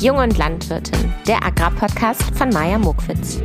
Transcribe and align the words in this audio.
Jung 0.00 0.18
und 0.18 0.38
Landwirtin, 0.38 1.12
der 1.26 1.44
Agrarpodcast 1.44 2.22
von 2.36 2.50
Maja 2.50 2.78
Mokwitz. 2.78 3.40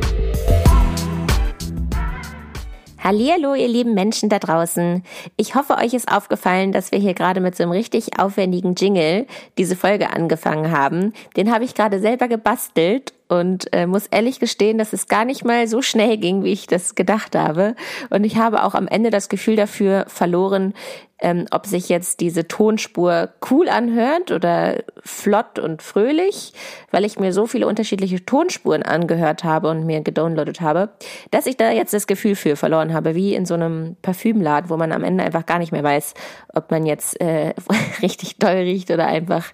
Hallihallo, 3.02 3.54
ihr 3.54 3.66
lieben 3.66 3.94
Menschen 3.94 4.28
da 4.28 4.38
draußen. 4.38 5.02
Ich 5.36 5.56
hoffe, 5.56 5.76
euch 5.78 5.94
ist 5.94 6.12
aufgefallen, 6.12 6.70
dass 6.70 6.92
wir 6.92 7.00
hier 7.00 7.14
gerade 7.14 7.40
mit 7.40 7.56
so 7.56 7.64
einem 7.64 7.72
richtig 7.72 8.20
aufwendigen 8.20 8.76
Jingle 8.76 9.26
diese 9.58 9.74
Folge 9.74 10.10
angefangen 10.10 10.70
haben. 10.70 11.12
Den 11.36 11.52
habe 11.52 11.64
ich 11.64 11.74
gerade 11.74 11.98
selber 11.98 12.28
gebastelt 12.28 13.13
und 13.28 13.72
äh, 13.72 13.86
muss 13.86 14.06
ehrlich 14.06 14.40
gestehen, 14.40 14.78
dass 14.78 14.92
es 14.92 15.08
gar 15.08 15.24
nicht 15.24 15.44
mal 15.44 15.66
so 15.66 15.82
schnell 15.82 16.18
ging, 16.18 16.44
wie 16.44 16.52
ich 16.52 16.66
das 16.66 16.94
gedacht 16.94 17.34
habe. 17.34 17.74
Und 18.10 18.24
ich 18.24 18.36
habe 18.36 18.64
auch 18.64 18.74
am 18.74 18.86
Ende 18.86 19.10
das 19.10 19.28
Gefühl 19.28 19.56
dafür 19.56 20.04
verloren, 20.08 20.74
ähm, 21.20 21.46
ob 21.50 21.66
sich 21.66 21.88
jetzt 21.88 22.20
diese 22.20 22.48
Tonspur 22.48 23.30
cool 23.50 23.68
anhört 23.68 24.30
oder 24.30 24.82
flott 25.02 25.58
und 25.58 25.80
fröhlich, 25.80 26.52
weil 26.90 27.04
ich 27.04 27.18
mir 27.18 27.32
so 27.32 27.46
viele 27.46 27.66
unterschiedliche 27.66 28.24
Tonspuren 28.26 28.82
angehört 28.82 29.42
habe 29.42 29.70
und 29.70 29.86
mir 29.86 30.02
gedownloadet 30.02 30.60
habe, 30.60 30.90
dass 31.30 31.46
ich 31.46 31.56
da 31.56 31.70
jetzt 31.70 31.94
das 31.94 32.06
Gefühl 32.06 32.34
für 32.34 32.56
verloren 32.56 32.92
habe, 32.92 33.14
wie 33.14 33.34
in 33.34 33.46
so 33.46 33.54
einem 33.54 33.96
Parfümladen, 34.02 34.68
wo 34.68 34.76
man 34.76 34.92
am 34.92 35.04
Ende 35.04 35.24
einfach 35.24 35.46
gar 35.46 35.58
nicht 35.58 35.72
mehr 35.72 35.84
weiß, 35.84 36.14
ob 36.52 36.70
man 36.70 36.84
jetzt 36.84 37.18
äh, 37.20 37.54
richtig 38.02 38.36
toll 38.38 38.50
riecht 38.50 38.90
oder 38.90 39.06
einfach 39.06 39.46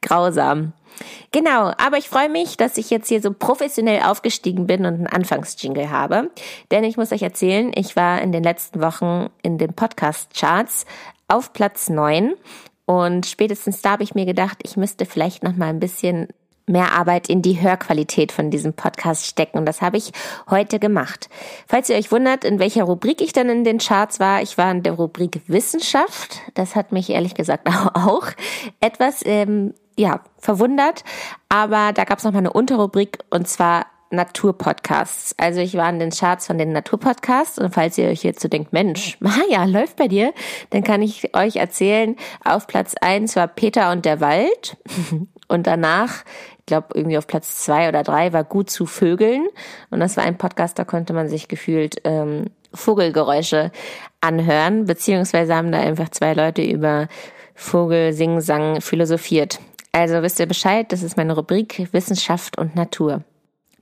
grausam. 0.00 0.72
Genau, 1.30 1.72
aber 1.78 1.98
ich 1.98 2.08
freue 2.08 2.28
mich, 2.28 2.56
dass 2.56 2.76
ich 2.76 2.90
jetzt 2.90 3.08
hier 3.08 3.20
so 3.20 3.32
professionell 3.32 4.02
aufgestiegen 4.02 4.66
bin 4.66 4.86
und 4.86 4.94
einen 4.94 5.06
Anfangsjingle 5.06 5.90
habe. 5.90 6.30
Denn 6.70 6.84
ich 6.84 6.96
muss 6.96 7.12
euch 7.12 7.22
erzählen, 7.22 7.72
ich 7.74 7.96
war 7.96 8.20
in 8.20 8.32
den 8.32 8.42
letzten 8.42 8.80
Wochen 8.80 9.28
in 9.42 9.58
den 9.58 9.74
Podcast-Charts 9.74 10.86
auf 11.28 11.52
Platz 11.52 11.88
neun 11.90 12.34
und 12.88 13.26
spätestens 13.26 13.82
da 13.82 13.90
habe 13.90 14.02
ich 14.02 14.14
mir 14.14 14.24
gedacht, 14.24 14.60
ich 14.62 14.78
müsste 14.78 15.04
vielleicht 15.04 15.42
noch 15.42 15.54
mal 15.54 15.66
ein 15.66 15.78
bisschen 15.78 16.28
mehr 16.68 16.92
Arbeit 16.92 17.28
in 17.28 17.42
die 17.42 17.60
Hörqualität 17.60 18.32
von 18.32 18.50
diesem 18.50 18.72
Podcast 18.72 19.26
stecken. 19.26 19.58
Und 19.58 19.66
das 19.66 19.82
habe 19.82 19.98
ich 19.98 20.12
heute 20.48 20.78
gemacht. 20.78 21.28
Falls 21.66 21.90
ihr 21.90 21.96
euch 21.96 22.10
wundert, 22.10 22.44
in 22.44 22.58
welcher 22.58 22.84
Rubrik 22.84 23.20
ich 23.20 23.34
dann 23.34 23.50
in 23.50 23.64
den 23.64 23.76
Charts 23.76 24.20
war, 24.20 24.40
ich 24.40 24.56
war 24.56 24.70
in 24.70 24.82
der 24.82 24.94
Rubrik 24.94 25.42
Wissenschaft. 25.48 26.40
Das 26.54 26.76
hat 26.76 26.92
mich 26.92 27.10
ehrlich 27.10 27.34
gesagt 27.34 27.68
auch 27.94 28.26
etwas 28.80 29.20
ähm, 29.26 29.74
ja, 29.98 30.20
verwundert. 30.38 31.04
Aber 31.48 31.92
da 31.92 32.04
gab 32.04 32.18
es 32.18 32.24
noch 32.24 32.32
mal 32.32 32.38
eine 32.38 32.52
Unterrubrik 32.52 33.18
und 33.30 33.48
zwar 33.48 33.86
Naturpodcasts. 34.10 35.34
Also 35.36 35.60
ich 35.60 35.74
war 35.74 35.90
in 35.90 35.98
den 35.98 36.10
Charts 36.10 36.46
von 36.46 36.56
den 36.56 36.72
Naturpodcasts 36.72 37.58
und 37.58 37.74
falls 37.74 37.98
ihr 37.98 38.08
euch 38.08 38.22
jetzt 38.22 38.40
so 38.40 38.48
denkt, 38.48 38.72
Mensch, 38.72 39.18
Maja, 39.20 39.64
läuft 39.64 39.96
bei 39.96 40.08
dir, 40.08 40.32
dann 40.70 40.82
kann 40.82 41.02
ich 41.02 41.36
euch 41.36 41.56
erzählen, 41.56 42.16
auf 42.42 42.66
Platz 42.66 42.94
eins 43.00 43.36
war 43.36 43.48
Peter 43.48 43.92
und 43.92 44.06
der 44.06 44.20
Wald 44.20 44.78
und 45.48 45.66
danach, 45.66 46.24
ich 46.60 46.66
glaube 46.66 46.88
irgendwie 46.94 47.18
auf 47.18 47.26
Platz 47.26 47.58
zwei 47.64 47.88
oder 47.88 48.02
drei 48.02 48.32
war 48.32 48.44
Gut 48.44 48.70
zu 48.70 48.86
Vögeln 48.86 49.46
und 49.90 50.00
das 50.00 50.16
war 50.16 50.24
ein 50.24 50.38
Podcast, 50.38 50.78
da 50.78 50.84
konnte 50.84 51.12
man 51.12 51.28
sich 51.28 51.48
gefühlt 51.48 52.00
ähm, 52.04 52.46
Vogelgeräusche 52.72 53.72
anhören, 54.20 54.86
beziehungsweise 54.86 55.54
haben 55.54 55.72
da 55.72 55.80
einfach 55.80 56.08
zwei 56.10 56.32
Leute 56.32 56.62
über 56.62 57.08
Vogel, 57.54 58.12
Sing, 58.12 58.40
Sang 58.40 58.80
philosophiert. 58.80 59.60
Also 59.92 60.22
wisst 60.22 60.38
ihr 60.38 60.46
Bescheid, 60.46 60.92
das 60.92 61.02
ist 61.02 61.16
meine 61.16 61.34
Rubrik 61.34 61.88
Wissenschaft 61.92 62.58
und 62.58 62.76
Natur. 62.76 63.22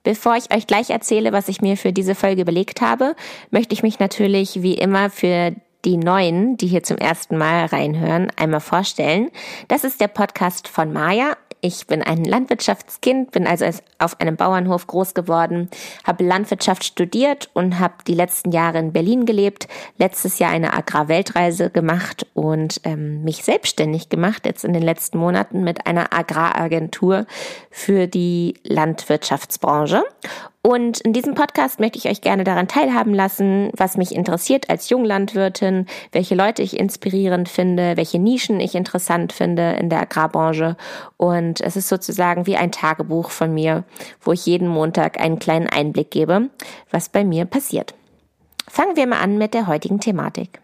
Bevor 0.02 0.36
ich 0.36 0.54
euch 0.54 0.68
gleich 0.68 0.90
erzähle, 0.90 1.32
was 1.32 1.48
ich 1.48 1.60
mir 1.60 1.76
für 1.76 1.92
diese 1.92 2.14
Folge 2.14 2.42
überlegt 2.42 2.80
habe, 2.80 3.16
möchte 3.50 3.74
ich 3.74 3.82
mich 3.82 3.98
natürlich 3.98 4.62
wie 4.62 4.74
immer 4.74 5.10
für 5.10 5.52
die 5.84 5.96
Neuen, 5.96 6.56
die 6.56 6.66
hier 6.66 6.82
zum 6.82 6.96
ersten 6.96 7.36
Mal 7.36 7.66
reinhören, 7.66 8.30
einmal 8.36 8.60
vorstellen. 8.60 9.30
Das 9.68 9.84
ist 9.84 10.00
der 10.00 10.08
Podcast 10.08 10.68
von 10.68 10.92
Maya 10.92 11.36
ich 11.66 11.86
bin 11.86 12.02
ein 12.02 12.24
Landwirtschaftskind, 12.24 13.32
bin 13.32 13.46
also 13.46 13.66
auf 13.98 14.20
einem 14.20 14.36
Bauernhof 14.36 14.86
groß 14.86 15.14
geworden, 15.14 15.68
habe 16.04 16.24
Landwirtschaft 16.24 16.84
studiert 16.84 17.50
und 17.54 17.78
habe 17.80 17.94
die 18.06 18.14
letzten 18.14 18.52
Jahre 18.52 18.78
in 18.78 18.92
Berlin 18.92 19.26
gelebt, 19.26 19.66
letztes 19.98 20.38
Jahr 20.38 20.52
eine 20.52 20.72
Agrarweltreise 20.72 21.70
gemacht 21.70 22.26
und 22.34 22.80
ähm, 22.84 23.24
mich 23.24 23.42
selbstständig 23.42 24.08
gemacht, 24.08 24.46
jetzt 24.46 24.64
in 24.64 24.72
den 24.72 24.82
letzten 24.82 25.18
Monaten 25.18 25.64
mit 25.64 25.86
einer 25.86 26.12
Agraragentur 26.12 27.26
für 27.70 28.06
die 28.06 28.54
Landwirtschaftsbranche. 28.62 30.04
Und 30.66 30.98
in 31.02 31.12
diesem 31.12 31.36
Podcast 31.36 31.78
möchte 31.78 31.96
ich 31.96 32.08
euch 32.08 32.22
gerne 32.22 32.42
daran 32.42 32.66
teilhaben 32.66 33.14
lassen, 33.14 33.70
was 33.76 33.96
mich 33.96 34.12
interessiert 34.12 34.68
als 34.68 34.90
Junglandwirtin, 34.90 35.86
welche 36.10 36.34
Leute 36.34 36.60
ich 36.60 36.76
inspirierend 36.76 37.48
finde, 37.48 37.96
welche 37.96 38.18
Nischen 38.18 38.58
ich 38.58 38.74
interessant 38.74 39.32
finde 39.32 39.74
in 39.74 39.90
der 39.90 40.00
Agrarbranche. 40.00 40.76
Und 41.18 41.60
es 41.60 41.76
ist 41.76 41.88
sozusagen 41.88 42.48
wie 42.48 42.56
ein 42.56 42.72
Tagebuch 42.72 43.30
von 43.30 43.54
mir, 43.54 43.84
wo 44.20 44.32
ich 44.32 44.44
jeden 44.44 44.66
Montag 44.66 45.20
einen 45.20 45.38
kleinen 45.38 45.68
Einblick 45.68 46.10
gebe, 46.10 46.50
was 46.90 47.10
bei 47.10 47.22
mir 47.22 47.44
passiert. 47.44 47.94
Fangen 48.66 48.96
wir 48.96 49.06
mal 49.06 49.20
an 49.20 49.38
mit 49.38 49.54
der 49.54 49.68
heutigen 49.68 50.00
Thematik. 50.00 50.60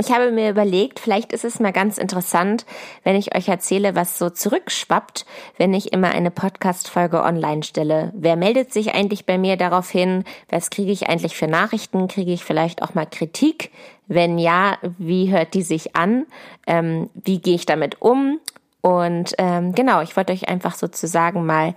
Ich 0.00 0.12
habe 0.12 0.30
mir 0.30 0.48
überlegt, 0.48 1.00
vielleicht 1.00 1.32
ist 1.32 1.44
es 1.44 1.58
mal 1.58 1.72
ganz 1.72 1.98
interessant, 1.98 2.64
wenn 3.02 3.16
ich 3.16 3.34
euch 3.34 3.48
erzähle, 3.48 3.96
was 3.96 4.16
so 4.16 4.30
zurückschwappt, 4.30 5.26
wenn 5.56 5.74
ich 5.74 5.92
immer 5.92 6.12
eine 6.12 6.30
Podcast-Folge 6.30 7.20
online 7.24 7.64
stelle. 7.64 8.12
Wer 8.14 8.36
meldet 8.36 8.72
sich 8.72 8.94
eigentlich 8.94 9.26
bei 9.26 9.38
mir 9.38 9.56
darauf 9.56 9.90
hin? 9.90 10.22
Was 10.50 10.70
kriege 10.70 10.92
ich 10.92 11.08
eigentlich 11.08 11.36
für 11.36 11.48
Nachrichten? 11.48 12.06
Kriege 12.06 12.32
ich 12.32 12.44
vielleicht 12.44 12.80
auch 12.80 12.94
mal 12.94 13.06
Kritik? 13.06 13.72
Wenn 14.06 14.38
ja, 14.38 14.78
wie 14.98 15.32
hört 15.32 15.54
die 15.54 15.62
sich 15.62 15.96
an? 15.96 16.26
Ähm, 16.68 17.10
wie 17.14 17.40
gehe 17.40 17.56
ich 17.56 17.66
damit 17.66 18.00
um? 18.00 18.38
Und 18.80 19.34
ähm, 19.38 19.72
genau, 19.72 20.00
ich 20.02 20.16
wollte 20.16 20.32
euch 20.32 20.48
einfach 20.48 20.76
sozusagen 20.76 21.44
mal 21.44 21.74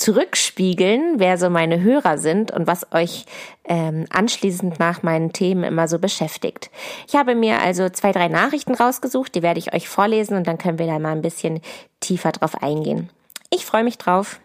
zurückspiegeln, 0.00 1.16
wer 1.18 1.36
so 1.36 1.50
meine 1.50 1.82
Hörer 1.82 2.16
sind 2.16 2.50
und 2.50 2.66
was 2.66 2.90
euch 2.92 3.26
ähm, 3.64 4.06
anschließend 4.08 4.78
nach 4.78 5.02
meinen 5.02 5.34
Themen 5.34 5.62
immer 5.62 5.88
so 5.88 5.98
beschäftigt. 5.98 6.70
Ich 7.06 7.16
habe 7.16 7.34
mir 7.34 7.60
also 7.60 7.90
zwei, 7.90 8.10
drei 8.10 8.28
Nachrichten 8.28 8.74
rausgesucht, 8.74 9.34
die 9.34 9.42
werde 9.42 9.60
ich 9.60 9.74
euch 9.74 9.90
vorlesen 9.90 10.38
und 10.38 10.46
dann 10.46 10.56
können 10.56 10.78
wir 10.78 10.86
da 10.86 10.98
mal 10.98 11.12
ein 11.12 11.20
bisschen 11.20 11.60
tiefer 12.00 12.32
drauf 12.32 12.62
eingehen. 12.62 13.10
Ich 13.50 13.66
freue 13.66 13.84
mich 13.84 13.98
drauf. 13.98 14.40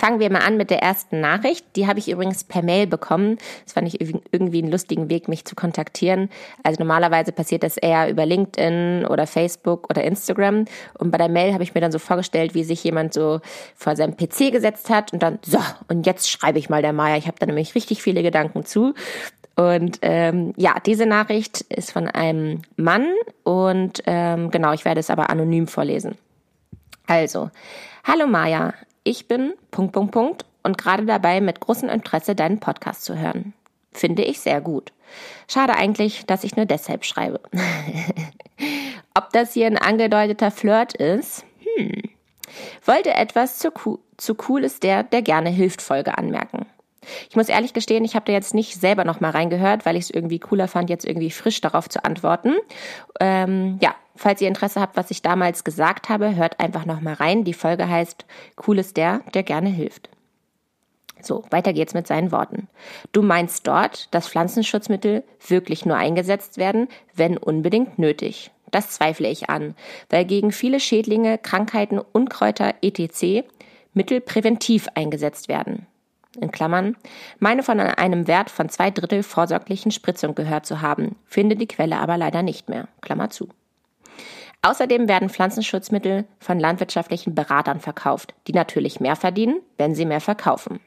Fangen 0.00 0.18
wir 0.18 0.32
mal 0.32 0.38
an 0.38 0.56
mit 0.56 0.70
der 0.70 0.78
ersten 0.78 1.20
Nachricht. 1.20 1.76
Die 1.76 1.86
habe 1.86 1.98
ich 1.98 2.10
übrigens 2.10 2.42
per 2.42 2.62
Mail 2.62 2.86
bekommen. 2.86 3.36
Das 3.64 3.74
fand 3.74 3.86
ich 3.86 4.00
irgendwie 4.00 4.62
einen 4.62 4.72
lustigen 4.72 5.10
Weg, 5.10 5.28
mich 5.28 5.44
zu 5.44 5.54
kontaktieren. 5.54 6.30
Also 6.62 6.78
normalerweise 6.78 7.32
passiert 7.32 7.62
das 7.62 7.76
eher 7.76 8.08
über 8.08 8.24
LinkedIn 8.24 9.04
oder 9.04 9.26
Facebook 9.26 9.90
oder 9.90 10.02
Instagram. 10.02 10.64
Und 10.98 11.10
bei 11.10 11.18
der 11.18 11.28
Mail 11.28 11.52
habe 11.52 11.64
ich 11.64 11.74
mir 11.74 11.82
dann 11.82 11.92
so 11.92 11.98
vorgestellt, 11.98 12.54
wie 12.54 12.64
sich 12.64 12.82
jemand 12.82 13.12
so 13.12 13.40
vor 13.74 13.94
seinem 13.94 14.16
PC 14.16 14.50
gesetzt 14.50 14.88
hat 14.88 15.12
und 15.12 15.22
dann, 15.22 15.38
so, 15.42 15.58
und 15.88 16.06
jetzt 16.06 16.30
schreibe 16.30 16.58
ich 16.58 16.70
mal 16.70 16.80
der 16.80 16.94
Maya. 16.94 17.18
Ich 17.18 17.26
habe 17.26 17.36
da 17.38 17.44
nämlich 17.44 17.74
richtig 17.74 18.02
viele 18.02 18.22
Gedanken 18.22 18.64
zu. 18.64 18.94
Und 19.54 19.98
ähm, 20.00 20.54
ja, 20.56 20.76
diese 20.80 21.04
Nachricht 21.04 21.60
ist 21.60 21.92
von 21.92 22.08
einem 22.08 22.62
Mann 22.76 23.06
und 23.42 24.02
ähm, 24.06 24.50
genau, 24.50 24.72
ich 24.72 24.86
werde 24.86 25.00
es 25.00 25.10
aber 25.10 25.28
anonym 25.28 25.66
vorlesen. 25.66 26.16
Also, 27.06 27.50
hallo 28.04 28.26
Maya, 28.26 28.72
ich 29.04 29.28
bin 29.28 29.54
Punkt, 29.70 29.92
Punkt, 29.92 30.12
Punkt 30.12 30.44
und 30.62 30.78
gerade 30.78 31.06
dabei, 31.06 31.40
mit 31.40 31.60
großem 31.60 31.88
Interesse 31.88 32.34
deinen 32.34 32.60
Podcast 32.60 33.04
zu 33.04 33.18
hören. 33.18 33.54
Finde 33.92 34.22
ich 34.22 34.40
sehr 34.40 34.60
gut. 34.60 34.92
Schade 35.48 35.74
eigentlich, 35.74 36.26
dass 36.26 36.44
ich 36.44 36.56
nur 36.56 36.66
deshalb 36.66 37.04
schreibe. 37.04 37.40
Ob 39.14 39.30
das 39.32 39.54
hier 39.54 39.66
ein 39.66 39.78
angedeuteter 39.78 40.50
Flirt 40.50 40.94
ist? 40.94 41.44
Hm. 41.76 42.02
Wollte 42.84 43.14
etwas 43.14 43.58
zu, 43.58 43.70
zu 44.16 44.36
cool 44.48 44.64
ist 44.64 44.82
der, 44.82 45.02
der 45.02 45.22
gerne 45.22 45.50
hilft 45.50 45.82
Folge 45.82 46.16
anmerken. 46.16 46.59
Ich 47.28 47.36
muss 47.36 47.48
ehrlich 47.48 47.72
gestehen, 47.72 48.04
ich 48.04 48.14
habe 48.14 48.26
da 48.26 48.32
jetzt 48.32 48.54
nicht 48.54 48.78
selber 48.78 49.04
noch 49.04 49.20
mal 49.20 49.30
reingehört, 49.30 49.86
weil 49.86 49.96
ich 49.96 50.04
es 50.04 50.10
irgendwie 50.10 50.38
cooler 50.38 50.68
fand, 50.68 50.90
jetzt 50.90 51.06
irgendwie 51.06 51.30
frisch 51.30 51.60
darauf 51.60 51.88
zu 51.88 52.04
antworten. 52.04 52.54
Ähm, 53.20 53.78
ja, 53.80 53.94
falls 54.16 54.40
ihr 54.40 54.48
Interesse 54.48 54.80
habt, 54.80 54.96
was 54.96 55.10
ich 55.10 55.22
damals 55.22 55.64
gesagt 55.64 56.08
habe, 56.08 56.36
hört 56.36 56.60
einfach 56.60 56.84
noch 56.84 57.00
mal 57.00 57.14
rein. 57.14 57.44
Die 57.44 57.54
Folge 57.54 57.88
heißt 57.88 58.26
Cool 58.66 58.78
ist 58.78 58.96
der, 58.96 59.20
der 59.34 59.42
gerne 59.42 59.70
hilft. 59.70 60.10
So, 61.22 61.44
weiter 61.50 61.72
geht's 61.72 61.94
mit 61.94 62.06
seinen 62.06 62.32
Worten. 62.32 62.68
Du 63.12 63.22
meinst 63.22 63.66
dort, 63.66 64.12
dass 64.14 64.28
Pflanzenschutzmittel 64.28 65.22
wirklich 65.46 65.84
nur 65.84 65.96
eingesetzt 65.96 66.56
werden, 66.56 66.88
wenn 67.14 67.36
unbedingt 67.36 67.98
nötig. 67.98 68.50
Das 68.70 68.90
zweifle 68.90 69.28
ich 69.28 69.50
an, 69.50 69.74
weil 70.08 70.24
gegen 70.24 70.52
viele 70.52 70.80
Schädlinge, 70.80 71.36
Krankheiten, 71.36 71.98
Unkräuter 71.98 72.74
etc. 72.82 73.44
Mittel 73.92 74.20
präventiv 74.20 74.88
eingesetzt 74.94 75.48
werden 75.48 75.86
in 76.38 76.50
Klammern, 76.50 76.96
meine 77.38 77.62
von 77.62 77.80
einem 77.80 78.26
Wert 78.26 78.50
von 78.50 78.68
zwei 78.68 78.90
Drittel 78.90 79.22
vorsorglichen 79.22 79.90
Spritzung 79.90 80.34
gehört 80.34 80.66
zu 80.66 80.80
haben, 80.80 81.16
finde 81.26 81.56
die 81.56 81.66
Quelle 81.68 81.98
aber 81.98 82.16
leider 82.16 82.42
nicht 82.42 82.68
mehr. 82.68 82.88
Klammer 83.00 83.30
zu. 83.30 83.48
Außerdem 84.62 85.08
werden 85.08 85.30
Pflanzenschutzmittel 85.30 86.26
von 86.38 86.60
landwirtschaftlichen 86.60 87.34
Beratern 87.34 87.80
verkauft, 87.80 88.34
die 88.46 88.52
natürlich 88.52 89.00
mehr 89.00 89.16
verdienen, 89.16 89.60
wenn 89.78 89.94
sie 89.94 90.04
mehr 90.04 90.20
verkaufen. 90.20 90.80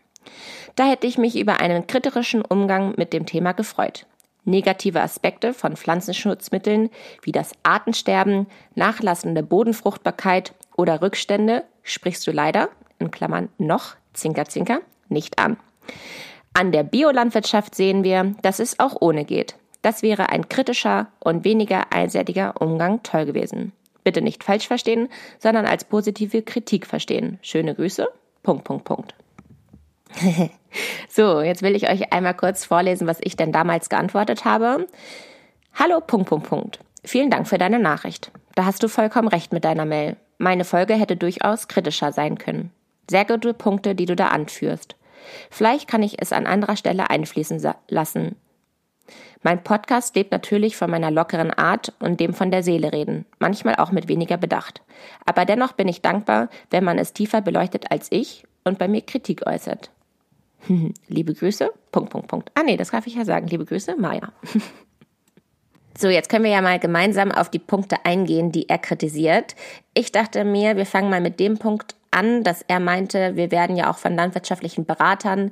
Da 0.76 0.86
hätte 0.86 1.08
ich 1.08 1.18
mich 1.18 1.38
über 1.38 1.60
einen 1.60 1.88
kritischen 1.88 2.44
Umgang 2.44 2.94
mit 2.98 3.14
dem 3.14 3.26
Thema 3.26 3.54
gefreut. 3.54 4.06
Negative 4.46 5.02
Aspekte 5.02 5.54
von 5.54 5.76
Pflanzenschutzmitteln 5.76 6.90
wie 7.22 7.32
das 7.32 7.54
Artensterben, 7.64 8.48
nachlassende 8.76 9.42
Bodenfruchtbarkeit 9.42 10.54
oder 10.76 11.02
Rückstände 11.02 11.64
sprichst 11.82 12.28
du 12.28 12.32
leider, 12.32 12.70
in 13.00 13.10
Klammern 13.10 13.50
noch, 13.58 13.96
Zinker, 14.14 14.46
Zinker, 14.46 14.82
nicht 15.14 15.40
an. 15.40 15.58
An 16.54 16.72
der 16.72 16.84
Biolandwirtschaft 16.84 17.74
sehen 17.76 18.04
wir, 18.04 18.36
dass 18.42 18.60
es 18.60 18.80
auch 18.80 18.96
ohne 19.00 19.26
geht. 19.26 19.56
Das 19.82 20.02
wäre 20.02 20.30
ein 20.30 20.50
kritischer 20.50 21.08
und 21.20 21.44
weniger 21.44 21.92
einseitiger 21.92 22.62
Umgang 22.62 23.04
toll 23.04 23.26
gewesen. 23.26 23.74
Bitte 24.04 24.22
nicht 24.22 24.44
falsch 24.44 24.68
verstehen, 24.68 25.10
sondern 25.40 25.66
als 25.66 25.86
positive 25.86 26.42
Kritik 26.42 26.86
verstehen. 26.86 27.40
Schöne 27.42 27.74
Grüße. 27.76 28.08
Punkt, 28.44 28.66
Punkt, 28.66 28.86
Punkt. 28.86 29.16
so, 31.10 31.42
jetzt 31.42 31.62
will 31.62 31.76
ich 31.76 31.90
euch 31.90 32.14
einmal 32.14 32.36
kurz 32.36 32.66
vorlesen, 32.66 33.08
was 33.08 33.20
ich 33.22 33.36
denn 33.36 33.52
damals 33.52 33.90
geantwortet 33.90 34.46
habe. 34.46 34.88
Hallo, 35.74 36.02
Punkt, 36.02 36.30
Punkt, 36.30 36.48
Punkt. 36.48 36.80
Vielen 37.04 37.30
Dank 37.30 37.48
für 37.48 37.58
deine 37.58 37.80
Nachricht. 37.80 38.32
Da 38.56 38.66
hast 38.66 38.84
du 38.84 38.88
vollkommen 38.88 39.28
recht 39.28 39.52
mit 39.52 39.66
deiner 39.66 39.86
Mail. 39.86 40.18
Meine 40.38 40.66
Folge 40.66 40.94
hätte 40.94 41.16
durchaus 41.16 41.68
kritischer 41.68 42.12
sein 42.12 42.38
können. 42.38 42.72
Sehr 43.10 43.26
gute 43.26 43.54
Punkte, 43.54 43.96
die 43.96 44.06
du 44.06 44.16
da 44.16 44.28
anführst. 44.28 44.96
Vielleicht 45.50 45.88
kann 45.88 46.04
ich 46.04 46.22
es 46.22 46.34
an 46.34 46.48
anderer 46.48 46.76
Stelle 46.76 47.10
einfließen 47.10 47.62
lassen. 47.88 48.36
Mein 49.42 49.64
Podcast 49.64 50.16
lebt 50.16 50.32
natürlich 50.32 50.78
von 50.78 50.90
meiner 50.90 51.12
lockeren 51.12 51.52
Art 51.52 51.92
und 52.00 52.22
dem 52.22 52.34
von 52.34 52.50
der 52.50 52.64
Seele 52.64 52.94
reden, 52.94 53.26
manchmal 53.40 53.76
auch 53.76 53.92
mit 53.92 54.08
weniger 54.08 54.38
Bedacht. 54.38 54.82
Aber 55.26 55.44
dennoch 55.44 55.74
bin 55.74 55.90
ich 55.90 56.02
dankbar, 56.02 56.50
wenn 56.70 56.86
man 56.86 56.98
es 56.98 57.12
tiefer 57.12 57.42
beleuchtet 57.42 57.92
als 57.92 58.08
ich 58.10 58.46
und 58.64 58.80
bei 58.80 58.88
mir 58.88 59.02
Kritik 59.02 59.46
äußert. 59.46 59.92
Liebe 61.08 61.34
Grüße, 61.34 61.72
Punkt, 61.92 62.10
Punkt, 62.10 62.28
Punkt. 62.30 62.52
Ah 62.56 62.64
nee, 62.64 62.78
das 62.78 62.92
darf 62.92 63.06
ich 63.06 63.16
ja 63.16 63.26
sagen. 63.26 63.48
Liebe 63.48 63.66
Grüße, 63.66 63.96
Maja. 63.98 64.32
So, 65.96 66.10
jetzt 66.10 66.30
können 66.30 66.44
wir 66.44 66.50
ja 66.50 66.62
mal 66.64 66.80
gemeinsam 66.80 67.32
auf 67.32 67.52
die 67.52 67.60
Punkte 67.60 68.04
eingehen, 68.04 68.52
die 68.52 68.68
er 68.68 68.80
kritisiert. 68.80 69.56
Ich 69.94 70.12
dachte 70.12 70.44
mir, 70.44 70.76
wir 70.76 70.88
fangen 70.88 71.12
mal 71.12 71.22
mit 71.22 71.40
dem 71.40 71.60
Punkt 71.60 71.96
an, 72.14 72.44
dass 72.44 72.64
er 72.68 72.80
meinte, 72.80 73.36
wir 73.36 73.52
werden 73.52 73.76
ja 73.76 73.90
auch 73.90 73.98
von 73.98 74.16
landwirtschaftlichen 74.16 74.86
Beratern 74.86 75.52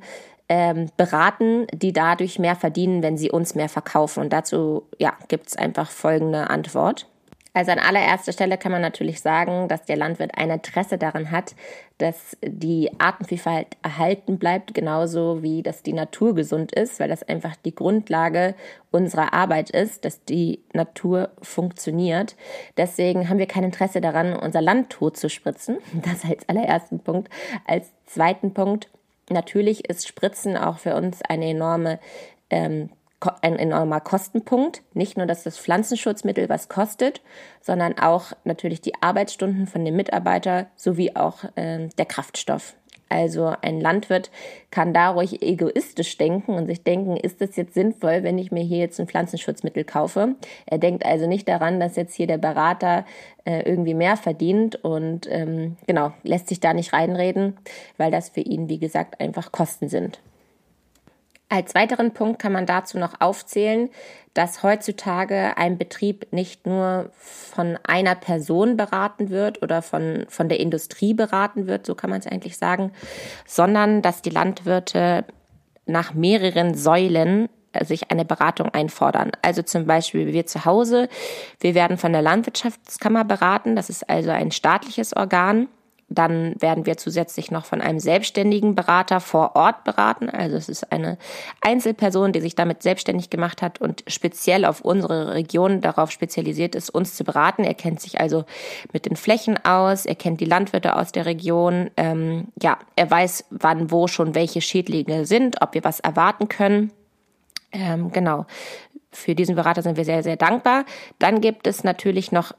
ähm, 0.49 0.87
beraten, 0.97 1.67
die 1.73 1.93
dadurch 1.93 2.39
mehr 2.39 2.55
verdienen, 2.55 3.03
wenn 3.03 3.17
sie 3.17 3.31
uns 3.31 3.55
mehr 3.55 3.69
verkaufen. 3.69 4.21
Und 4.21 4.33
dazu 4.33 4.83
ja, 4.97 5.13
gibt 5.27 5.47
es 5.47 5.55
einfach 5.55 5.89
folgende 5.89 6.49
Antwort. 6.49 7.07
Also 7.53 7.71
an 7.71 7.79
allererster 7.79 8.31
Stelle 8.31 8.57
kann 8.57 8.71
man 8.71 8.81
natürlich 8.81 9.19
sagen, 9.19 9.67
dass 9.67 9.83
der 9.83 9.97
Landwirt 9.97 10.31
ein 10.37 10.49
Interesse 10.49 10.97
daran 10.97 11.31
hat, 11.31 11.53
dass 11.97 12.37
die 12.41 12.89
Artenvielfalt 12.97 13.67
erhalten 13.83 14.39
bleibt, 14.39 14.73
genauso 14.73 15.43
wie 15.43 15.61
dass 15.61 15.83
die 15.83 15.91
Natur 15.91 16.33
gesund 16.33 16.71
ist, 16.71 16.99
weil 17.01 17.09
das 17.09 17.23
einfach 17.23 17.57
die 17.57 17.75
Grundlage 17.75 18.55
unserer 18.89 19.33
Arbeit 19.33 19.69
ist, 19.69 20.05
dass 20.05 20.23
die 20.23 20.63
Natur 20.73 21.29
funktioniert. 21.41 22.37
Deswegen 22.77 23.27
haben 23.27 23.37
wir 23.37 23.47
kein 23.47 23.65
Interesse 23.65 23.99
daran, 23.99 24.33
unser 24.33 24.61
Land 24.61 24.89
tot 24.89 25.17
zu 25.17 25.29
spritzen. 25.29 25.77
Das 26.03 26.25
als 26.25 26.47
allerersten 26.47 26.99
Punkt. 26.99 27.29
Als 27.67 27.91
zweiten 28.05 28.53
Punkt, 28.53 28.89
natürlich 29.29 29.89
ist 29.89 30.07
Spritzen 30.07 30.57
auch 30.57 30.77
für 30.77 30.95
uns 30.95 31.21
eine 31.21 31.49
enorme 31.49 31.99
ähm, 32.49 32.89
ein 33.41 33.57
enormer 33.57 33.99
Kostenpunkt. 33.99 34.81
Nicht 34.93 35.17
nur, 35.17 35.25
dass 35.25 35.43
das 35.43 35.57
Pflanzenschutzmittel 35.57 36.49
was 36.49 36.69
kostet, 36.69 37.21
sondern 37.61 37.97
auch 37.97 38.33
natürlich 38.43 38.81
die 38.81 38.93
Arbeitsstunden 39.01 39.67
von 39.67 39.85
dem 39.85 39.95
Mitarbeiter 39.95 40.67
sowie 40.75 41.15
auch 41.15 41.43
äh, 41.55 41.87
der 41.97 42.05
Kraftstoff. 42.05 42.75
Also 43.11 43.53
ein 43.61 43.81
Landwirt 43.81 44.31
kann 44.71 44.93
da 44.93 45.09
ruhig 45.09 45.41
egoistisch 45.41 46.17
denken 46.17 46.53
und 46.53 46.67
sich 46.67 46.81
denken, 46.81 47.17
ist 47.17 47.41
das 47.41 47.57
jetzt 47.57 47.73
sinnvoll, 47.73 48.23
wenn 48.23 48.37
ich 48.37 48.53
mir 48.53 48.63
hier 48.63 48.77
jetzt 48.77 49.01
ein 49.01 49.07
Pflanzenschutzmittel 49.07 49.83
kaufe? 49.83 50.35
Er 50.65 50.77
denkt 50.77 51.05
also 51.05 51.27
nicht 51.27 51.45
daran, 51.49 51.81
dass 51.81 51.97
jetzt 51.97 52.15
hier 52.15 52.27
der 52.27 52.37
Berater 52.37 53.05
äh, 53.43 53.63
irgendwie 53.63 53.95
mehr 53.95 54.15
verdient 54.15 54.77
und 54.77 55.27
ähm, 55.29 55.75
genau, 55.87 56.13
lässt 56.23 56.47
sich 56.47 56.61
da 56.61 56.73
nicht 56.73 56.93
reinreden, 56.93 57.57
weil 57.97 58.11
das 58.11 58.29
für 58.29 58.39
ihn, 58.39 58.69
wie 58.69 58.79
gesagt, 58.79 59.19
einfach 59.19 59.51
Kosten 59.51 59.89
sind. 59.89 60.21
Als 61.51 61.75
weiteren 61.75 62.13
Punkt 62.13 62.41
kann 62.41 62.53
man 62.53 62.65
dazu 62.65 62.97
noch 62.97 63.19
aufzählen, 63.19 63.89
dass 64.33 64.63
heutzutage 64.63 65.57
ein 65.57 65.77
Betrieb 65.77 66.31
nicht 66.31 66.65
nur 66.65 67.09
von 67.13 67.77
einer 67.83 68.15
Person 68.15 68.77
beraten 68.77 69.29
wird 69.29 69.61
oder 69.61 69.81
von, 69.81 70.25
von 70.29 70.47
der 70.47 70.61
Industrie 70.61 71.13
beraten 71.13 71.67
wird, 71.67 71.85
so 71.85 71.93
kann 71.93 72.09
man 72.09 72.19
es 72.19 72.27
eigentlich 72.27 72.57
sagen, 72.57 72.93
sondern 73.45 74.01
dass 74.01 74.21
die 74.21 74.29
Landwirte 74.29 75.25
nach 75.85 76.13
mehreren 76.13 76.73
Säulen 76.73 77.49
äh, 77.73 77.83
sich 77.83 78.11
eine 78.11 78.23
Beratung 78.23 78.69
einfordern. 78.69 79.31
Also 79.41 79.61
zum 79.61 79.85
Beispiel 79.85 80.27
wir 80.27 80.45
zu 80.45 80.63
Hause, 80.63 81.09
wir 81.59 81.75
werden 81.75 81.97
von 81.97 82.13
der 82.13 82.21
Landwirtschaftskammer 82.21 83.25
beraten, 83.25 83.75
das 83.75 83.89
ist 83.89 84.09
also 84.09 84.31
ein 84.31 84.51
staatliches 84.51 85.13
Organ. 85.17 85.67
Dann 86.13 86.55
werden 86.59 86.85
wir 86.85 86.97
zusätzlich 86.97 87.51
noch 87.51 87.63
von 87.63 87.79
einem 87.79 87.99
selbstständigen 87.99 88.75
Berater 88.75 89.21
vor 89.21 89.55
Ort 89.55 89.85
beraten. 89.85 90.29
Also 90.29 90.57
es 90.57 90.67
ist 90.67 90.91
eine 90.91 91.17
Einzelperson, 91.61 92.33
die 92.33 92.41
sich 92.41 92.53
damit 92.53 92.83
selbstständig 92.83 93.29
gemacht 93.29 93.61
hat 93.61 93.79
und 93.79 94.03
speziell 94.07 94.65
auf 94.65 94.81
unsere 94.81 95.33
Region 95.33 95.79
darauf 95.79 96.11
spezialisiert 96.11 96.75
ist, 96.75 96.89
uns 96.89 97.15
zu 97.15 97.23
beraten. 97.23 97.63
Er 97.63 97.75
kennt 97.75 98.01
sich 98.01 98.19
also 98.19 98.43
mit 98.91 99.05
den 99.05 99.15
Flächen 99.15 99.57
aus, 99.63 100.05
er 100.05 100.15
kennt 100.15 100.41
die 100.41 100.45
Landwirte 100.45 100.97
aus 100.97 101.13
der 101.13 101.25
Region. 101.25 101.89
Ähm, 101.95 102.49
ja, 102.61 102.77
er 102.97 103.09
weiß, 103.09 103.45
wann 103.49 103.89
wo 103.89 104.07
schon 104.07 104.35
welche 104.35 104.59
Schädlinge 104.59 105.25
sind, 105.25 105.61
ob 105.61 105.73
wir 105.73 105.85
was 105.85 106.01
erwarten 106.01 106.49
können. 106.49 106.91
Ähm, 107.71 108.11
genau. 108.11 108.45
Für 109.13 109.33
diesen 109.33 109.55
Berater 109.55 109.81
sind 109.81 109.95
wir 109.95 110.05
sehr, 110.05 110.23
sehr 110.23 110.35
dankbar. 110.35 110.83
Dann 111.19 111.39
gibt 111.39 111.67
es 111.67 111.85
natürlich 111.85 112.33
noch 112.33 112.53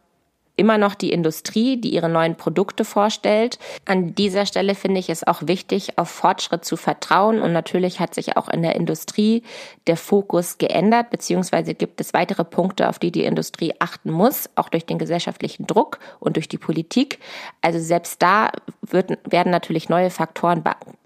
immer 0.57 0.79
noch 0.79 0.95
die 0.95 1.13
Industrie, 1.13 1.81
die 1.81 1.95
ihre 1.95 2.09
neuen 2.09 2.37
Produkte 2.37 2.85
vorstellt. 2.85 3.59
An 3.87 4.15
dieser 4.15 4.45
Stelle 4.47 4.75
finde 4.75 5.01
ich 5.01 5.09
es 5.09 5.27
auch 5.27 5.43
wichtig, 5.47 5.99
auf 5.99 6.11
Fortschritt 6.11 6.65
zu 6.65 6.77
vertrauen. 6.77 7.41
Und 7.41 7.53
natürlich 7.53 8.01
hat 8.01 8.15
sich 8.15 8.37
auch 8.37 8.49
in 8.49 8.63
der 8.63 8.77
Industrie 8.77 9.43
der 9.87 9.97
Fokus 9.97 10.59
geändert, 10.59 11.11
beziehungsweise 11.11 11.75
gibt 11.75 12.01
es 12.01 12.13
weitere 12.13 12.45
Punkte, 12.45 12.89
auf 12.89 12.99
die 12.99 13.11
die 13.11 13.25
Industrie 13.25 13.75
achten 13.79 14.11
muss, 14.11 14.51
auch 14.55 14.69
durch 14.69 14.85
den 14.85 14.99
gesellschaftlichen 14.99 15.67
Druck 15.67 15.99
und 16.21 16.37
durch 16.37 16.49
die 16.49 16.59
Politik. 16.59 17.19
Also 17.63 17.79
selbst 17.79 18.21
da 18.23 18.51
wird, 18.83 19.19
werden 19.25 19.51
natürlich 19.51 19.89
neue 19.89 20.11
Faktoren 20.11 20.63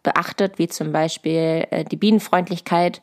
beachtet, 0.07 0.61
wie 0.61 0.69
zum 0.69 0.93
Beispiel 0.93 1.67
äh, 1.71 1.85
die 1.85 1.97
Bienenfreundlichkeit 1.97 3.03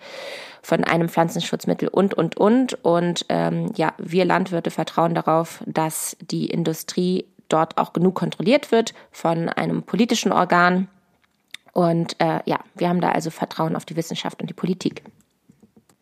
von 0.61 0.85
einem 0.85 1.09
Pflanzenschutzmittel 1.09 1.89
und, 1.89 2.13
und, 2.13 2.37
und. 2.37 2.73
Und 2.83 3.25
ähm, 3.27 3.71
ja, 3.75 3.93
wir 3.97 4.23
Landwirte 4.23 4.71
vertrauen 4.71 5.13
darauf, 5.13 5.61
dass 5.67 6.15
die 6.21 6.45
Industrie 6.45 7.25
dort 7.49 7.77
auch 7.77 7.91
genug 7.91 8.15
kontrolliert 8.15 8.71
wird 8.71 8.93
von 9.11 9.49
einem 9.49 9.83
politischen 9.83 10.31
Organ. 10.31 10.87
Und 11.73 12.15
äh, 12.19 12.39
ja, 12.45 12.59
wir 12.75 12.87
haben 12.87 13.01
da 13.01 13.11
also 13.11 13.29
Vertrauen 13.29 13.75
auf 13.75 13.83
die 13.83 13.97
Wissenschaft 13.97 14.39
und 14.39 14.49
die 14.49 14.53
Politik. 14.53 15.03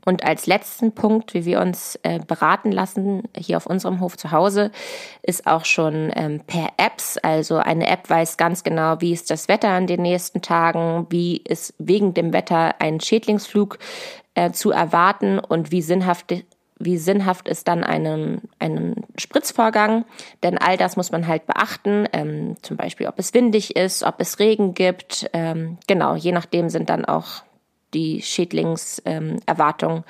Und 0.05 0.23
als 0.25 0.47
letzten 0.47 0.93
Punkt, 0.93 1.33
wie 1.33 1.45
wir 1.45 1.59
uns 1.59 1.99
äh, 2.03 2.19
beraten 2.19 2.71
lassen, 2.71 3.23
hier 3.37 3.57
auf 3.57 3.67
unserem 3.67 3.99
Hof 3.99 4.17
zu 4.17 4.31
Hause, 4.31 4.71
ist 5.21 5.45
auch 5.45 5.65
schon 5.65 6.11
ähm, 6.15 6.41
per 6.45 6.69
Apps. 6.77 7.17
Also 7.17 7.57
eine 7.57 7.87
App 7.87 8.09
weiß 8.09 8.37
ganz 8.37 8.63
genau, 8.63 8.99
wie 8.99 9.13
ist 9.13 9.29
das 9.29 9.47
Wetter 9.47 9.69
an 9.69 9.87
den 9.87 10.01
nächsten 10.01 10.41
Tagen, 10.41 11.05
wie 11.09 11.37
ist 11.37 11.73
wegen 11.77 12.13
dem 12.13 12.33
Wetter 12.33 12.75
ein 12.79 12.99
Schädlingsflug 12.99 13.77
äh, 14.33 14.51
zu 14.51 14.71
erwarten 14.71 15.39
und 15.39 15.71
wie 15.71 15.81
sinnhaft 15.81 16.33
wie 16.83 16.97
sinnhaft 16.97 17.47
ist 17.47 17.67
dann 17.67 17.83
einen, 17.83 18.41
einen 18.57 19.05
Spritzvorgang, 19.15 20.05
denn 20.41 20.57
all 20.57 20.77
das 20.77 20.97
muss 20.97 21.11
man 21.11 21.27
halt 21.27 21.45
beachten, 21.45 22.07
ähm, 22.11 22.55
zum 22.63 22.75
Beispiel 22.75 23.07
ob 23.07 23.19
es 23.19 23.35
windig 23.35 23.75
ist, 23.75 24.01
ob 24.01 24.15
es 24.17 24.39
Regen 24.39 24.73
gibt, 24.73 25.29
ähm, 25.33 25.77
genau, 25.87 26.15
je 26.15 26.31
nachdem 26.31 26.69
sind 26.69 26.89
dann 26.89 27.05
auch 27.05 27.43
die 27.93 28.21
Schädlingserwartung 28.21 29.97
ähm, 29.97 30.03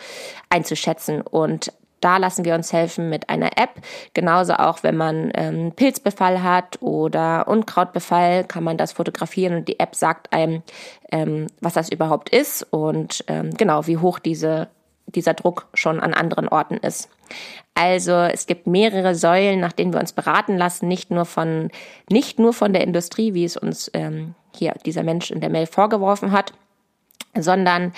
einzuschätzen 0.49 1.21
und 1.21 1.73
da 2.01 2.17
lassen 2.17 2.43
wir 2.45 2.55
uns 2.55 2.73
helfen 2.73 3.09
mit 3.09 3.29
einer 3.29 3.57
App. 3.57 3.75
Genauso 4.13 4.53
auch, 4.53 4.83
wenn 4.83 4.97
man 4.97 5.31
ähm, 5.35 5.71
Pilzbefall 5.75 6.43
hat 6.43 6.81
oder 6.81 7.47
Unkrautbefall, 7.47 8.43
kann 8.43 8.63
man 8.63 8.77
das 8.77 8.91
fotografieren 8.91 9.55
und 9.55 9.67
die 9.67 9.79
App 9.79 9.95
sagt 9.95 10.33
einem, 10.33 10.63
ähm, 11.11 11.47
was 11.61 11.73
das 11.73 11.89
überhaupt 11.89 12.29
ist 12.29 12.63
und 12.71 13.23
ähm, 13.27 13.51
genau, 13.51 13.85
wie 13.87 13.97
hoch 13.97 14.19
diese, 14.19 14.67
dieser 15.05 15.35
Druck 15.35 15.67
schon 15.75 15.99
an 15.99 16.13
anderen 16.13 16.47
Orten 16.47 16.77
ist. 16.77 17.07
Also 17.75 18.13
es 18.13 18.47
gibt 18.47 18.67
mehrere 18.67 19.15
Säulen, 19.15 19.59
nach 19.59 19.71
denen 19.71 19.93
wir 19.93 20.01
uns 20.01 20.11
beraten 20.11 20.57
lassen, 20.57 20.87
nicht 20.87 21.11
nur 21.11 21.25
von 21.25 21.69
nicht 22.09 22.39
nur 22.39 22.51
von 22.51 22.73
der 22.73 22.83
Industrie, 22.83 23.33
wie 23.33 23.45
es 23.45 23.55
uns 23.55 23.89
ähm, 23.93 24.33
hier 24.55 24.73
dieser 24.85 25.03
Mensch 25.03 25.31
in 25.31 25.39
der 25.39 25.49
Mail 25.49 25.67
vorgeworfen 25.67 26.31
hat, 26.31 26.53
sondern 27.37 27.93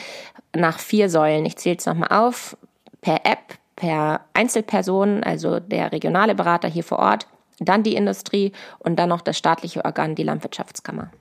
nach 0.56 0.80
vier 0.80 1.10
Säulen. 1.10 1.46
Ich 1.46 1.58
zähle 1.58 1.78
es 1.78 1.86
nochmal 1.86 2.10
auf. 2.12 2.58
Per 3.02 3.26
App, 3.26 3.58
per 3.76 4.22
Einzelperson, 4.34 5.24
also 5.24 5.60
der 5.60 5.92
regionale 5.92 6.36
Berater 6.36 6.70
hier 6.70 6.84
vor 6.84 7.00
Ort, 7.00 7.28
dann 7.60 7.84
die 7.84 7.96
Industrie 7.96 8.52
und 8.80 8.98
dann 8.98 9.10
noch 9.10 9.22
das 9.22 9.38
staatliche 9.38 9.84
Organ, 9.84 10.16
die 10.16 10.24
Landwirtschaftskammer. 10.24 11.12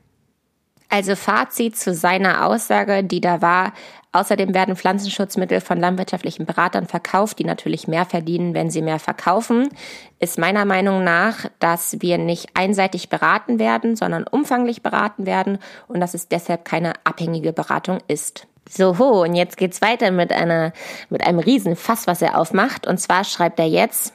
Also 0.93 1.17
Fazit 1.17 1.79
zu 1.79 1.95
seiner 1.95 2.45
Aussage, 2.45 3.03
die 3.03 3.23
da 3.23 3.41
war, 3.41 3.73
außerdem 4.13 4.53
werden 4.53 4.77
Pflanzenschutzmittel 4.77 5.63
von 5.63 5.81
landwirtschaftlichen 5.81 6.45
Beratern 6.45 6.87
verkauft, 6.87 7.39
die 7.39 7.45
natürlich 7.45 7.89
mehr 7.89 8.05
verdienen, 8.05 8.53
wenn 8.53 8.71
sie 8.71 8.83
mehr 8.83 8.99
verkaufen, 8.99 9.71
ist 10.19 10.39
meiner 10.39 10.67
Meinung 10.67 11.03
nach, 11.03 11.47
dass 11.61 12.03
wir 12.03 12.19
nicht 12.19 12.51
einseitig 12.53 13.09
beraten 13.09 13.59
werden, 13.59 13.97
sondern 13.97 14.25
umfanglich 14.25 14.83
beraten 14.83 15.25
werden 15.25 15.57
und 15.89 16.01
dass 16.01 16.13
es 16.13 16.29
deshalb 16.29 16.67
keine 16.67 16.93
abhängige 17.05 17.55
Beratung 17.55 18.01
ist. 18.07 18.47
So, 18.69 18.91
und 19.23 19.35
jetzt 19.35 19.57
geht's 19.57 19.81
weiter 19.81 20.11
mit 20.11 20.31
einer, 20.31 20.75
mit 21.09 21.27
einem 21.27 21.39
Riesenfass, 21.39 22.07
was 22.07 22.21
er 22.21 22.39
aufmacht. 22.39 22.87
Und 22.87 22.99
zwar 22.99 23.25
schreibt 23.25 23.59
er 23.59 23.67
jetzt, 23.67 24.13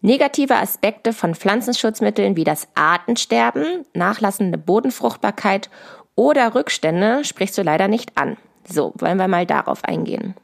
Negative 0.00 0.54
Aspekte 0.56 1.12
von 1.12 1.34
Pflanzenschutzmitteln 1.34 2.36
wie 2.36 2.44
das 2.44 2.68
Artensterben, 2.74 3.84
nachlassende 3.94 4.56
Bodenfruchtbarkeit 4.56 5.70
oder 6.14 6.54
Rückstände 6.54 7.24
sprichst 7.24 7.58
du 7.58 7.62
leider 7.62 7.88
nicht 7.88 8.16
an. 8.16 8.36
So, 8.64 8.92
wollen 8.96 9.18
wir 9.18 9.28
mal 9.28 9.46
darauf 9.46 9.84
eingehen. 9.84 10.34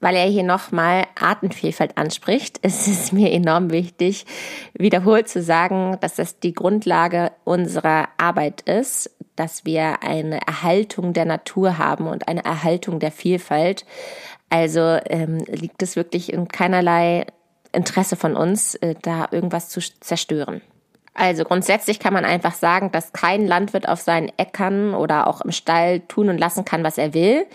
Weil 0.00 0.16
er 0.16 0.26
hier 0.26 0.42
nochmal 0.42 1.04
Artenvielfalt 1.18 1.96
anspricht, 1.96 2.58
ist 2.62 2.86
es 2.86 3.12
mir 3.12 3.32
enorm 3.32 3.70
wichtig, 3.70 4.26
wiederholt 4.74 5.28
zu 5.28 5.42
sagen, 5.42 5.96
dass 6.00 6.16
das 6.16 6.38
die 6.38 6.52
Grundlage 6.52 7.32
unserer 7.44 8.08
Arbeit 8.18 8.62
ist, 8.62 9.10
dass 9.36 9.64
wir 9.64 10.02
eine 10.02 10.40
Erhaltung 10.46 11.12
der 11.12 11.24
Natur 11.24 11.78
haben 11.78 12.06
und 12.06 12.28
eine 12.28 12.44
Erhaltung 12.44 13.00
der 13.00 13.12
Vielfalt. 13.12 13.86
Also 14.50 14.98
ähm, 15.06 15.38
liegt 15.46 15.82
es 15.82 15.96
wirklich 15.96 16.32
in 16.32 16.48
keinerlei 16.48 17.26
Interesse 17.76 18.16
von 18.16 18.34
uns, 18.34 18.74
äh, 18.76 18.94
da 19.02 19.28
irgendwas 19.30 19.68
zu 19.68 19.80
zerstören. 20.00 20.62
Also 21.18 21.44
grundsätzlich 21.44 21.98
kann 21.98 22.12
man 22.12 22.26
einfach 22.26 22.52
sagen, 22.52 22.92
dass 22.92 23.14
kein 23.14 23.46
Landwirt 23.46 23.88
auf 23.88 24.02
seinen 24.02 24.30
Äckern 24.36 24.94
oder 24.94 25.26
auch 25.26 25.40
im 25.40 25.50
Stall 25.50 26.00
tun 26.00 26.28
und 26.28 26.36
lassen 26.36 26.66
kann, 26.66 26.84
was 26.84 26.98
er 26.98 27.14
will. 27.14 27.46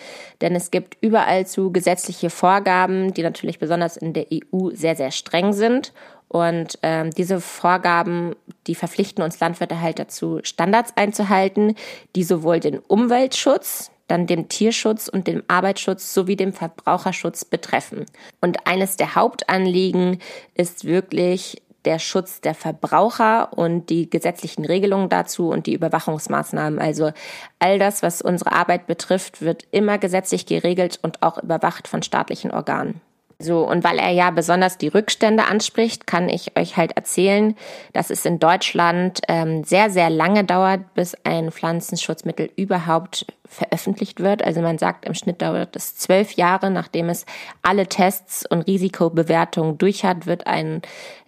Denn 0.42 0.56
es 0.56 0.72
gibt 0.72 0.98
überall 1.02 1.46
zu 1.46 1.72
gesetzliche 1.72 2.32
Vorgaben, 2.32 3.14
die 3.14 3.22
natürlich 3.22 3.60
besonders 3.60 3.98
in 3.98 4.14
der 4.14 4.26
EU 4.34 4.72
sehr, 4.72 4.96
sehr 4.96 5.12
streng 5.12 5.54
sind. 5.54 5.94
Und 6.28 6.80
ähm, 6.82 7.12
diese 7.12 7.40
Vorgaben, 7.40 8.36
die 8.66 8.74
verpflichten 8.74 9.24
uns 9.24 9.40
Landwirte 9.40 9.80
halt 9.80 10.00
dazu, 10.00 10.40
Standards 10.42 10.94
einzuhalten, 10.96 11.76
die 12.16 12.24
sowohl 12.24 12.60
den 12.60 12.80
Umweltschutz, 12.80 13.92
dann 14.12 14.28
dem 14.28 14.50
Tierschutz 14.50 15.08
und 15.08 15.26
dem 15.28 15.42
Arbeitsschutz 15.48 16.14
sowie 16.14 16.36
dem 16.36 16.52
Verbraucherschutz 16.52 17.46
betreffen. 17.46 18.06
Und 18.42 18.68
eines 18.68 18.98
der 18.98 19.16
Hauptanliegen 19.16 20.20
ist 20.54 20.84
wirklich 20.84 21.62
der 21.86 21.98
Schutz 21.98 22.42
der 22.42 22.54
Verbraucher 22.54 23.58
und 23.58 23.90
die 23.90 24.10
gesetzlichen 24.10 24.66
Regelungen 24.66 25.10
dazu 25.10 25.50
und 25.50 25.66
die 25.66 25.74
Überwachungsmaßnahmen. 25.74 26.78
Also 26.78 27.12
all 27.60 27.80
das, 27.80 28.04
was 28.04 28.22
unsere 28.22 28.52
Arbeit 28.52 28.86
betrifft, 28.86 29.42
wird 29.42 29.66
immer 29.72 29.98
gesetzlich 29.98 30.46
geregelt 30.46 31.00
und 31.02 31.24
auch 31.24 31.42
überwacht 31.42 31.88
von 31.88 32.04
staatlichen 32.04 32.52
Organen. 32.52 33.02
So, 33.42 33.68
und 33.68 33.84
weil 33.84 34.00
er 34.00 34.12
ja 34.12 34.32
besonders 34.32 34.78
die 34.78 34.88
Rückstände 34.88 35.46
anspricht, 35.46 36.08
kann 36.08 36.30
ich 36.30 36.58
euch 36.58 36.78
halt 36.78 36.94
erzählen, 36.96 37.56
dass 37.94 38.10
es 38.10 38.26
in 38.26 38.40
Deutschland 38.40 39.22
ähm, 39.28 39.64
sehr, 39.64 39.90
sehr 39.90 40.10
lange 40.10 40.44
dauert, 40.44 40.94
bis 40.94 41.16
ein 41.24 41.52
Pflanzenschutzmittel 41.52 42.50
überhaupt 42.56 43.26
veröffentlicht 43.46 44.22
wird. 44.22 44.44
Also 44.44 44.62
man 44.62 44.78
sagt, 44.78 45.06
im 45.06 45.14
Schnitt 45.14 45.42
dauert 45.42 45.76
es 45.76 45.96
zwölf 45.96 46.34
Jahre, 46.34 46.72
nachdem 46.72 47.10
es 47.10 47.26
alle 47.62 47.88
Tests 47.88 48.46
und 48.46 48.62
Risikobewertungen 48.62 49.78
durch 49.78 50.06
hat, 50.06 50.26
wird 50.26 50.48
ein 50.48 50.82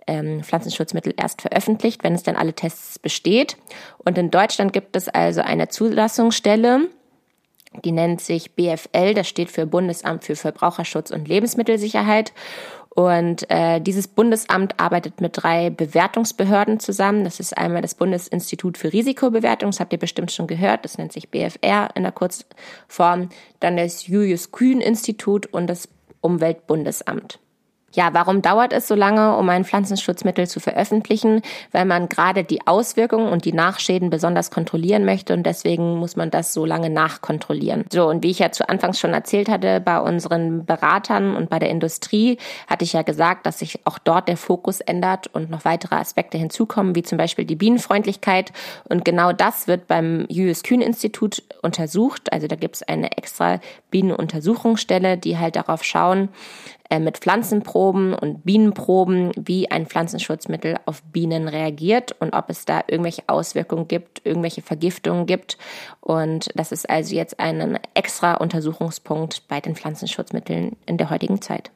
ähm, 0.07 0.43
Pflanzenschutzmittel 0.43 1.13
erst 1.17 1.41
veröffentlicht, 1.41 2.03
wenn 2.03 2.15
es 2.15 2.23
dann 2.23 2.35
alle 2.35 2.53
Tests 2.53 2.99
besteht. 2.99 3.57
Und 3.97 4.17
in 4.17 4.31
Deutschland 4.31 4.73
gibt 4.73 4.95
es 4.95 5.09
also 5.09 5.41
eine 5.41 5.67
Zulassungsstelle, 5.67 6.87
die 7.83 7.91
nennt 7.91 8.21
sich 8.21 8.51
BFL, 8.51 9.13
das 9.13 9.27
steht 9.27 9.51
für 9.51 9.65
Bundesamt 9.65 10.23
für 10.23 10.35
Verbraucherschutz 10.35 11.11
und 11.11 11.27
Lebensmittelsicherheit. 11.27 12.33
Und 12.95 13.49
äh, 13.49 13.81
dieses 13.81 14.07
Bundesamt 14.07 14.79
arbeitet 14.79 15.19
mit 15.19 15.31
drei 15.41 15.71
Bewertungsbehörden 15.71 16.79
zusammen. 16.79 17.23
Das 17.23 17.39
ist 17.39 17.57
einmal 17.57 17.81
das 17.81 17.95
Bundesinstitut 17.95 18.77
für 18.77 18.93
Risikobewertung, 18.93 19.71
das 19.71 19.79
habt 19.79 19.93
ihr 19.93 19.99
bestimmt 19.99 20.31
schon 20.31 20.45
gehört, 20.45 20.85
das 20.85 20.99
nennt 20.99 21.11
sich 21.11 21.29
BFR 21.29 21.89
in 21.95 22.03
der 22.03 22.11
Kurzform. 22.11 23.29
Dann 23.59 23.77
das 23.77 24.05
Julius 24.05 24.51
Kühn 24.51 24.79
Institut 24.79 25.47
und 25.47 25.65
das 25.67 25.89
Umweltbundesamt. 26.21 27.39
Ja, 27.93 28.09
warum 28.13 28.41
dauert 28.41 28.73
es 28.73 28.87
so 28.87 28.95
lange, 28.95 29.37
um 29.37 29.47
ein 29.49 29.65
Pflanzenschutzmittel 29.65 30.47
zu 30.47 30.59
veröffentlichen? 30.59 31.41
Weil 31.71 31.85
man 31.85 32.09
gerade 32.09 32.43
die 32.43 32.65
Auswirkungen 32.65 33.31
und 33.31 33.45
die 33.45 33.53
Nachschäden 33.53 34.09
besonders 34.09 34.49
kontrollieren 34.49 35.05
möchte 35.05 35.33
und 35.33 35.43
deswegen 35.43 35.97
muss 35.97 36.15
man 36.15 36.31
das 36.31 36.53
so 36.53 36.65
lange 36.65 36.89
nachkontrollieren. 36.89 37.85
So, 37.91 38.07
und 38.07 38.23
wie 38.23 38.31
ich 38.31 38.39
ja 38.39 38.51
zu 38.51 38.67
Anfangs 38.67 38.99
schon 38.99 39.13
erzählt 39.13 39.47
hatte, 39.47 39.79
bei 39.79 39.99
unseren 39.99 40.65
Beratern 40.65 41.35
und 41.35 41.51
bei 41.51 41.59
der 41.59 41.69
Industrie 41.69 42.37
hatte 42.67 42.83
ich 42.83 42.93
ja 42.93 43.03
gesagt, 43.03 43.45
dass 43.45 43.59
sich 43.59 43.79
auch 43.85 43.99
dort 43.99 44.27
der 44.27 44.37
Fokus 44.37 44.81
ändert 44.81 45.27
und 45.27 45.51
noch 45.51 45.63
weitere 45.65 45.95
Aspekte 45.95 46.37
hinzukommen, 46.39 46.95
wie 46.95 47.03
zum 47.03 47.19
Beispiel 47.19 47.45
die 47.45 47.55
Bienenfreundlichkeit. 47.55 48.51
Und 48.89 49.05
genau 49.05 49.33
das 49.33 49.67
wird 49.67 49.87
beim 49.87 50.25
Julius 50.29 50.63
Kühn 50.63 50.81
Institut 50.81 51.43
untersucht. 51.61 52.33
Also 52.33 52.47
da 52.47 52.55
gibt 52.55 52.75
es 52.75 52.83
eine 52.83 53.17
extra 53.17 53.59
Bienenuntersuchungsstelle, 53.91 55.17
die 55.17 55.37
halt 55.37 55.55
darauf 55.55 55.83
schauen, 55.83 56.29
mit 56.99 57.17
Pflanzenproben 57.17 58.13
und 58.13 58.43
Bienenproben, 58.43 59.31
wie 59.35 59.69
ein 59.71 59.85
Pflanzenschutzmittel 59.85 60.77
auf 60.85 61.03
Bienen 61.03 61.47
reagiert 61.47 62.15
und 62.19 62.33
ob 62.33 62.49
es 62.49 62.65
da 62.65 62.83
irgendwelche 62.87 63.23
Auswirkungen 63.27 63.87
gibt, 63.87 64.25
irgendwelche 64.25 64.61
Vergiftungen 64.61 65.25
gibt. 65.25 65.57
Und 66.01 66.49
das 66.55 66.71
ist 66.71 66.89
also 66.89 67.15
jetzt 67.15 67.39
ein 67.39 67.79
extra 67.93 68.35
Untersuchungspunkt 68.35 69.47
bei 69.47 69.61
den 69.61 69.75
Pflanzenschutzmitteln 69.75 70.75
in 70.85 70.97
der 70.97 71.09
heutigen 71.09 71.41
Zeit. 71.41 71.71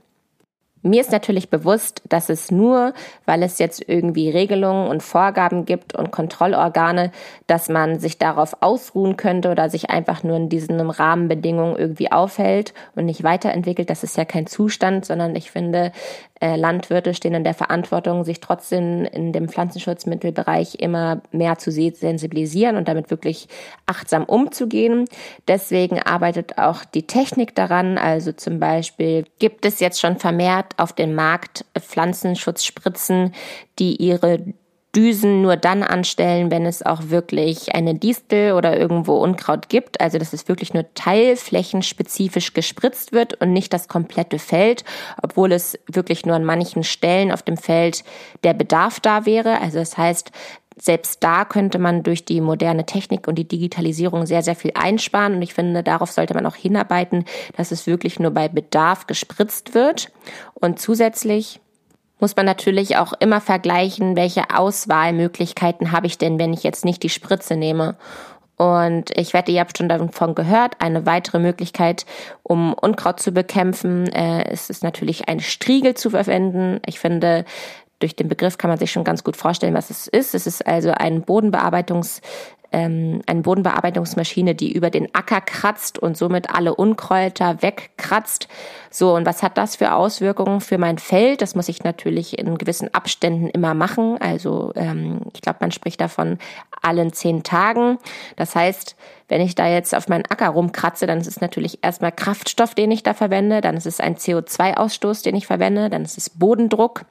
Mir 0.88 1.02
ist 1.02 1.12
natürlich 1.12 1.50
bewusst, 1.50 2.02
dass 2.10 2.30
es 2.30 2.52
nur, 2.52 2.94
weil 3.26 3.44
es 3.44 3.60
jetzt 3.60 3.84
irgendwie 3.88 4.30
Regelungen 4.30 4.88
und 4.88 5.04
Vorgaben 5.04 5.66
gibt 5.66 5.96
und 5.96 6.12
Kontrollorgane, 6.12 7.12
dass 7.46 7.70
man 7.70 8.00
sich 8.00 8.18
darauf 8.18 8.58
ausruhen 8.62 9.18
könnte 9.18 9.52
oder 9.52 9.70
sich 9.70 9.90
einfach 9.90 10.24
nur 10.24 10.38
in 10.38 10.50
diesen 10.50 10.80
Rahmenbedingungen 10.80 11.78
irgendwie 11.78 12.12
aufhält 12.12 12.74
und 12.96 13.06
nicht 13.06 13.24
weiterentwickelt. 13.24 13.90
Das 13.90 14.04
ist 14.04 14.18
ja 14.18 14.26
kein 14.26 14.48
Zustand, 14.48 15.06
sondern 15.06 15.36
ich 15.36 15.52
finde, 15.52 15.92
äh, 16.40 16.56
Landwirte 16.56 17.14
stehen 17.14 17.34
in 17.34 17.44
der 17.44 17.54
Verantwortung, 17.54 18.24
sich 18.24 18.40
trotzdem 18.40 19.06
in 19.06 19.34
dem 19.34 19.50
Pflanzenschutzmittelbereich 19.50 20.76
immer 20.76 21.22
mehr 21.32 21.58
zu 21.58 21.72
sensibilisieren 21.72 22.76
und 22.78 22.88
damit 22.88 23.10
wirklich 23.10 23.48
achtsam 23.86 24.24
umzugehen. 24.24 25.06
Deswegen 25.48 26.00
arbeitet 26.00 26.58
auch 26.58 26.86
die 26.86 27.08
Technik 27.08 27.56
daran. 27.56 27.98
Also 27.98 28.32
zum 28.32 28.60
Beispiel 28.60 29.26
gibt 29.40 29.66
es 29.66 29.80
jetzt 29.80 30.00
schon 30.00 30.18
vermehrt 30.18 30.77
auf 30.78 30.94
dem 30.94 31.16
Markt 31.16 31.66
Pflanzenschutzspritzen, 31.80 33.34
die 33.80 33.96
ihre 33.96 34.54
Düsen 34.96 35.44
nur 35.44 35.58
dann 35.58 35.84
anstellen, 35.84 36.50
wenn 36.50 36.66
es 36.66 36.82
auch 36.82 37.10
wirklich 37.10 37.76
eine 37.76 37.94
Distel 37.94 38.54
oder 38.54 38.80
irgendwo 38.80 39.18
Unkraut 39.18 39.70
gibt. 39.70 40.02
Also 40.02 40.18
dass 40.18 40.34
es 40.34 40.48
wirklich 40.48 40.74
nur 40.74 40.86
teilflächenspezifisch 40.96 42.54
gespritzt 42.54 43.12
wird 43.12 43.40
und 43.40 43.54
nicht 43.54 43.74
das 43.74 43.90
komplette 43.90 44.40
Feld, 44.40 44.84
obwohl 45.22 45.52
es 45.52 45.78
wirklich 45.92 46.26
nur 46.26 46.36
an 46.36 46.46
manchen 46.46 46.84
Stellen 46.84 47.32
auf 47.32 47.44
dem 47.44 47.58
Feld 47.58 48.04
der 48.44 48.54
Bedarf 48.54 49.00
da 49.00 49.28
wäre. 49.28 49.62
Also 49.62 49.78
das 49.78 49.98
heißt, 49.98 50.32
selbst 50.80 51.24
da 51.24 51.46
könnte 51.46 51.80
man 51.80 52.04
durch 52.04 52.26
die 52.26 52.42
moderne 52.42 52.86
Technik 52.86 53.28
und 53.28 53.36
die 53.36 53.48
Digitalisierung 53.48 54.26
sehr, 54.26 54.44
sehr 54.44 54.56
viel 54.56 54.72
einsparen. 54.76 55.36
Und 55.36 55.42
ich 55.42 55.54
finde, 55.54 55.84
darauf 55.84 56.12
sollte 56.12 56.34
man 56.34 56.46
auch 56.46 56.56
hinarbeiten, 56.56 57.26
dass 57.56 57.72
es 57.72 57.88
wirklich 57.88 58.20
nur 58.20 58.32
bei 58.32 58.48
Bedarf 58.48 59.08
gespritzt 59.08 59.74
wird. 59.74 60.12
Und 60.54 60.80
zusätzlich 60.80 61.60
muss 62.20 62.36
man 62.36 62.46
natürlich 62.46 62.98
auch 62.98 63.14
immer 63.20 63.42
vergleichen, 63.42 64.16
welche 64.16 64.50
Auswahlmöglichkeiten 64.56 65.92
habe 65.92 66.08
ich 66.08 66.18
denn, 66.18 66.40
wenn 66.40 66.54
ich 66.54 66.64
jetzt 66.64 66.86
nicht 66.86 67.04
die 67.04 67.10
Spritze 67.10 67.56
nehme. 67.56 67.96
Und 68.58 69.16
ich 69.16 69.34
wette, 69.34 69.52
ihr 69.52 69.60
habt 69.60 69.78
schon 69.78 69.88
davon 69.88 70.34
gehört, 70.34 70.82
eine 70.82 71.06
weitere 71.06 71.38
Möglichkeit, 71.38 72.08
um 72.42 72.74
Unkraut 72.74 73.20
zu 73.20 73.32
bekämpfen, 73.32 74.12
äh, 74.12 74.52
ist 74.52 74.72
es 74.72 74.82
natürlich 74.82 75.30
ein 75.30 75.40
Striegel 75.40 75.94
zu 75.94 76.10
verwenden. 76.10 76.82
Ich 76.88 77.00
finde, 77.00 77.46
durch 78.00 78.16
den 78.16 78.28
Begriff 78.28 78.58
kann 78.58 78.70
man 78.70 78.78
sich 78.78 78.92
schon 78.92 79.04
ganz 79.04 79.24
gut 79.24 79.38
vorstellen, 79.38 79.74
was 79.74 79.90
es 79.90 80.08
ist. 80.08 80.36
Es 80.36 80.48
ist 80.48 80.66
also 80.66 80.92
ein 80.92 81.24
Bodenbearbeitungs 81.24 82.22
ähm, 82.72 83.22
eine 83.26 83.42
Bodenbearbeitungsmaschine, 83.42 84.56
die 84.56 84.72
über 84.72 84.90
den 84.90 85.14
Acker 85.16 85.42
kratzt 85.42 86.00
und 86.00 86.18
somit 86.18 86.54
alle 86.54 86.76
Unkräuter 86.76 87.62
wegkratzt. 87.62 88.48
So, 88.90 89.16
und 89.16 89.26
was 89.26 89.44
hat 89.44 89.58
das 89.58 89.76
für 89.76 89.94
Auswirkungen 89.94 90.62
für 90.62 90.78
mein 90.78 90.98
Feld? 90.98 91.42
Das 91.42 91.56
muss 91.56 91.70
ich 91.70 91.84
natürlich 91.84 92.38
in 92.38 92.58
gewissen 92.58 92.94
Abständen 92.94 93.48
immer 93.48 93.74
machen. 93.74 94.18
Also 94.20 94.74
ähm, 94.76 95.22
ich 95.34 95.42
glaube, 95.42 95.60
man 95.62 95.72
spricht 95.72 96.02
davon 96.02 96.40
allen 96.82 97.14
zehn 97.14 97.44
Tagen. 97.44 98.00
Das 98.36 98.56
heißt, 98.56 98.96
wenn 99.30 99.42
ich 99.42 99.56
da 99.56 99.68
jetzt 99.68 99.96
auf 99.96 100.08
meinen 100.08 100.26
Acker 100.26 100.50
rumkratze, 100.50 101.08
dann 101.08 101.20
ist 101.20 101.28
es 101.28 101.42
natürlich 101.42 101.80
erstmal 101.84 102.12
Kraftstoff, 102.12 102.76
den 102.76 102.92
ich 102.92 103.04
da 103.04 103.14
verwende, 103.14 103.62
dann 103.62 103.78
ist 103.78 103.88
es 103.88 104.00
ein 104.00 104.16
CO2-Ausstoß, 104.16 105.24
den 105.24 105.36
ich 105.36 105.48
verwende, 105.48 105.90
dann 105.90 106.04
ist 106.04 106.18
es 106.18 106.30
Bodendruck. 106.30 107.06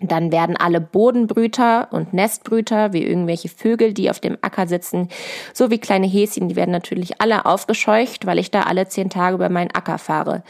Dann 0.00 0.30
werden 0.30 0.56
alle 0.56 0.80
Bodenbrüter 0.80 1.88
und 1.90 2.12
Nestbrüter, 2.12 2.92
wie 2.92 3.02
irgendwelche 3.02 3.48
Vögel, 3.48 3.94
die 3.94 4.10
auf 4.10 4.20
dem 4.20 4.36
Acker 4.42 4.66
sitzen, 4.66 5.08
so 5.54 5.70
wie 5.70 5.78
kleine 5.78 6.06
Häschen, 6.06 6.48
die 6.48 6.56
werden 6.56 6.70
natürlich 6.70 7.20
alle 7.20 7.46
aufgescheucht, 7.46 8.26
weil 8.26 8.38
ich 8.38 8.50
da 8.50 8.62
alle 8.62 8.88
zehn 8.88 9.08
Tage 9.08 9.36
über 9.36 9.48
meinen 9.48 9.70
Acker 9.70 9.96
fahre. 9.96 10.42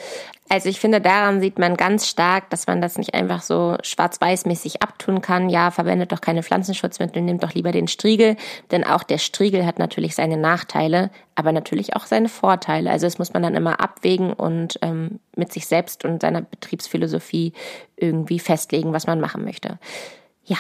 Also 0.48 0.68
ich 0.68 0.78
finde, 0.78 1.00
daran 1.00 1.40
sieht 1.40 1.58
man 1.58 1.76
ganz 1.76 2.08
stark, 2.08 2.50
dass 2.50 2.66
man 2.66 2.80
das 2.80 2.98
nicht 2.98 3.14
einfach 3.14 3.42
so 3.42 3.76
schwarz-weiß-mäßig 3.82 4.82
abtun 4.82 5.20
kann. 5.20 5.48
Ja, 5.48 5.70
verwendet 5.70 6.12
doch 6.12 6.20
keine 6.20 6.42
Pflanzenschutzmittel, 6.44 7.20
nehmt 7.22 7.42
doch 7.42 7.52
lieber 7.54 7.72
den 7.72 7.88
Striegel, 7.88 8.36
denn 8.70 8.84
auch 8.84 9.02
der 9.02 9.18
Striegel 9.18 9.66
hat 9.66 9.78
natürlich 9.78 10.14
seine 10.14 10.36
Nachteile, 10.36 11.10
aber 11.34 11.50
natürlich 11.50 11.96
auch 11.96 12.06
seine 12.06 12.28
Vorteile. 12.28 12.90
Also 12.90 13.06
das 13.06 13.18
muss 13.18 13.32
man 13.32 13.42
dann 13.42 13.56
immer 13.56 13.80
abwägen 13.80 14.32
und 14.32 14.78
ähm, 14.82 15.18
mit 15.34 15.52
sich 15.52 15.66
selbst 15.66 16.04
und 16.04 16.22
seiner 16.22 16.42
Betriebsphilosophie 16.42 17.52
irgendwie 17.96 18.38
festlegen, 18.38 18.92
was 18.92 19.06
man 19.06 19.20
machen 19.20 19.44
möchte. 19.44 19.78
Ja, 20.44 20.58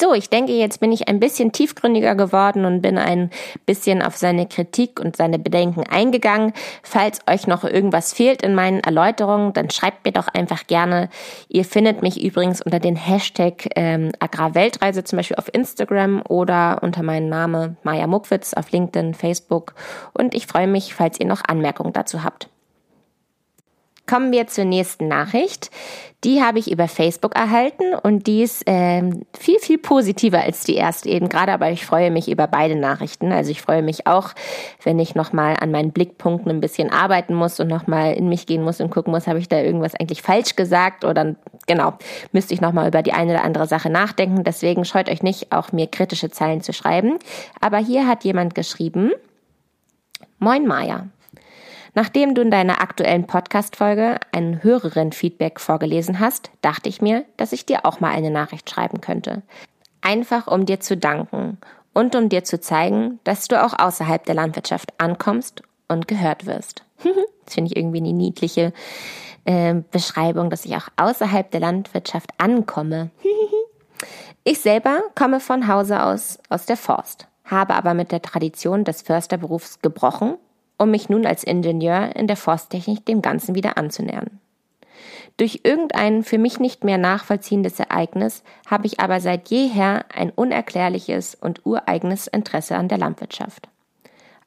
so, 0.00 0.14
ich 0.14 0.30
denke, 0.30 0.52
jetzt 0.52 0.78
bin 0.78 0.92
ich 0.92 1.08
ein 1.08 1.18
bisschen 1.18 1.50
tiefgründiger 1.50 2.14
geworden 2.14 2.64
und 2.64 2.82
bin 2.82 2.98
ein 2.98 3.30
bisschen 3.66 4.00
auf 4.00 4.16
seine 4.16 4.46
Kritik 4.46 5.00
und 5.00 5.16
seine 5.16 5.38
Bedenken 5.40 5.82
eingegangen. 5.82 6.52
Falls 6.84 7.20
euch 7.28 7.48
noch 7.48 7.64
irgendwas 7.64 8.12
fehlt 8.12 8.42
in 8.42 8.54
meinen 8.54 8.80
Erläuterungen, 8.80 9.52
dann 9.52 9.70
schreibt 9.70 10.04
mir 10.04 10.12
doch 10.12 10.28
einfach 10.28 10.68
gerne. 10.68 11.08
Ihr 11.48 11.64
findet 11.64 12.02
mich 12.02 12.22
übrigens 12.22 12.62
unter 12.62 12.78
den 12.78 12.94
Hashtag 12.94 13.70
ähm, 13.74 14.12
Agrarweltreise 14.20 15.02
zum 15.02 15.16
Beispiel 15.16 15.36
auf 15.36 15.52
Instagram 15.52 16.22
oder 16.28 16.78
unter 16.82 17.02
meinem 17.02 17.28
Namen 17.28 17.76
Maja 17.82 18.06
Muckwitz 18.06 18.54
auf 18.54 18.70
LinkedIn, 18.70 19.14
Facebook. 19.14 19.74
Und 20.12 20.34
ich 20.34 20.46
freue 20.46 20.68
mich, 20.68 20.94
falls 20.94 21.18
ihr 21.18 21.26
noch 21.26 21.42
Anmerkungen 21.46 21.92
dazu 21.92 22.22
habt. 22.22 22.48
Kommen 24.08 24.32
wir 24.32 24.46
zur 24.46 24.64
nächsten 24.64 25.06
Nachricht. 25.06 25.70
Die 26.24 26.42
habe 26.42 26.58
ich 26.58 26.72
über 26.72 26.88
Facebook 26.88 27.36
erhalten 27.36 27.94
und 27.94 28.26
die 28.26 28.42
ist 28.42 28.64
ähm, 28.66 29.24
viel, 29.38 29.58
viel 29.60 29.78
positiver 29.78 30.40
als 30.40 30.64
die 30.64 30.74
erste 30.74 31.08
eben 31.08 31.28
gerade, 31.28 31.52
aber 31.52 31.70
ich 31.70 31.86
freue 31.86 32.10
mich 32.10 32.28
über 32.28 32.48
beide 32.48 32.74
Nachrichten. 32.74 33.30
Also 33.30 33.52
ich 33.52 33.62
freue 33.62 33.82
mich 33.82 34.08
auch, 34.08 34.30
wenn 34.82 34.98
ich 34.98 35.14
nochmal 35.14 35.56
an 35.60 35.70
meinen 35.70 35.92
Blickpunkten 35.92 36.50
ein 36.50 36.60
bisschen 36.60 36.90
arbeiten 36.90 37.34
muss 37.34 37.60
und 37.60 37.68
nochmal 37.68 38.14
in 38.14 38.28
mich 38.28 38.46
gehen 38.46 38.64
muss 38.64 38.80
und 38.80 38.90
gucken 38.90 39.12
muss, 39.12 39.28
habe 39.28 39.38
ich 39.38 39.48
da 39.48 39.60
irgendwas 39.60 39.94
eigentlich 39.94 40.22
falsch 40.22 40.56
gesagt 40.56 41.04
oder 41.04 41.36
genau, 41.68 41.92
müsste 42.32 42.54
ich 42.54 42.60
nochmal 42.60 42.88
über 42.88 43.02
die 43.02 43.12
eine 43.12 43.34
oder 43.34 43.44
andere 43.44 43.68
Sache 43.68 43.90
nachdenken. 43.90 44.42
Deswegen 44.42 44.84
scheut 44.84 45.08
euch 45.08 45.22
nicht, 45.22 45.52
auch 45.52 45.70
mir 45.70 45.86
kritische 45.86 46.30
Zeilen 46.30 46.62
zu 46.62 46.72
schreiben. 46.72 47.18
Aber 47.60 47.78
hier 47.78 48.08
hat 48.08 48.24
jemand 48.24 48.56
geschrieben, 48.56 49.12
Moin 50.40 50.66
Maya. 50.66 51.08
Nachdem 51.94 52.34
du 52.34 52.42
in 52.42 52.50
deiner 52.50 52.80
aktuellen 52.80 53.26
Podcast-Folge 53.26 54.18
ein 54.32 54.62
Hörerin-Feedback 54.62 55.60
vorgelesen 55.60 56.20
hast, 56.20 56.50
dachte 56.60 56.88
ich 56.88 57.00
mir, 57.00 57.24
dass 57.36 57.52
ich 57.52 57.66
dir 57.66 57.84
auch 57.84 58.00
mal 58.00 58.10
eine 58.10 58.30
Nachricht 58.30 58.68
schreiben 58.68 59.00
könnte. 59.00 59.42
Einfach 60.00 60.46
um 60.46 60.66
dir 60.66 60.80
zu 60.80 60.96
danken 60.96 61.58
und 61.92 62.14
um 62.14 62.28
dir 62.28 62.44
zu 62.44 62.60
zeigen, 62.60 63.18
dass 63.24 63.48
du 63.48 63.62
auch 63.62 63.78
außerhalb 63.78 64.24
der 64.24 64.34
Landwirtschaft 64.34 64.92
ankommst 64.98 65.62
und 65.88 66.06
gehört 66.06 66.46
wirst. 66.46 66.84
das 67.44 67.54
finde 67.54 67.70
ich 67.70 67.76
irgendwie 67.76 67.98
eine 67.98 68.12
niedliche 68.12 68.72
äh, 69.44 69.74
Beschreibung, 69.90 70.50
dass 70.50 70.64
ich 70.64 70.76
auch 70.76 70.88
außerhalb 70.96 71.50
der 71.50 71.60
Landwirtschaft 71.60 72.30
ankomme. 72.38 73.10
ich 74.44 74.60
selber 74.60 75.02
komme 75.14 75.40
von 75.40 75.66
Hause 75.66 76.02
aus 76.02 76.38
aus 76.50 76.66
der 76.66 76.76
Forst, 76.76 77.26
habe 77.44 77.74
aber 77.74 77.94
mit 77.94 78.12
der 78.12 78.22
Tradition 78.22 78.84
des 78.84 79.02
Försterberufs 79.02 79.80
gebrochen 79.80 80.36
um 80.78 80.90
mich 80.90 81.08
nun 81.08 81.26
als 81.26 81.44
Ingenieur 81.44 82.16
in 82.16 82.26
der 82.26 82.36
Forsttechnik 82.36 83.04
dem 83.04 83.20
Ganzen 83.20 83.54
wieder 83.54 83.76
anzunähern. 83.76 84.40
Durch 85.36 85.60
irgendein 85.62 86.24
für 86.24 86.38
mich 86.38 86.58
nicht 86.58 86.82
mehr 86.82 86.98
nachvollziehendes 86.98 87.78
Ereignis 87.78 88.42
habe 88.68 88.86
ich 88.86 88.98
aber 88.98 89.20
seit 89.20 89.48
jeher 89.50 90.04
ein 90.12 90.30
unerklärliches 90.30 91.36
und 91.36 91.64
ureigenes 91.64 92.26
Interesse 92.26 92.76
an 92.76 92.88
der 92.88 92.98
Landwirtschaft. 92.98 93.68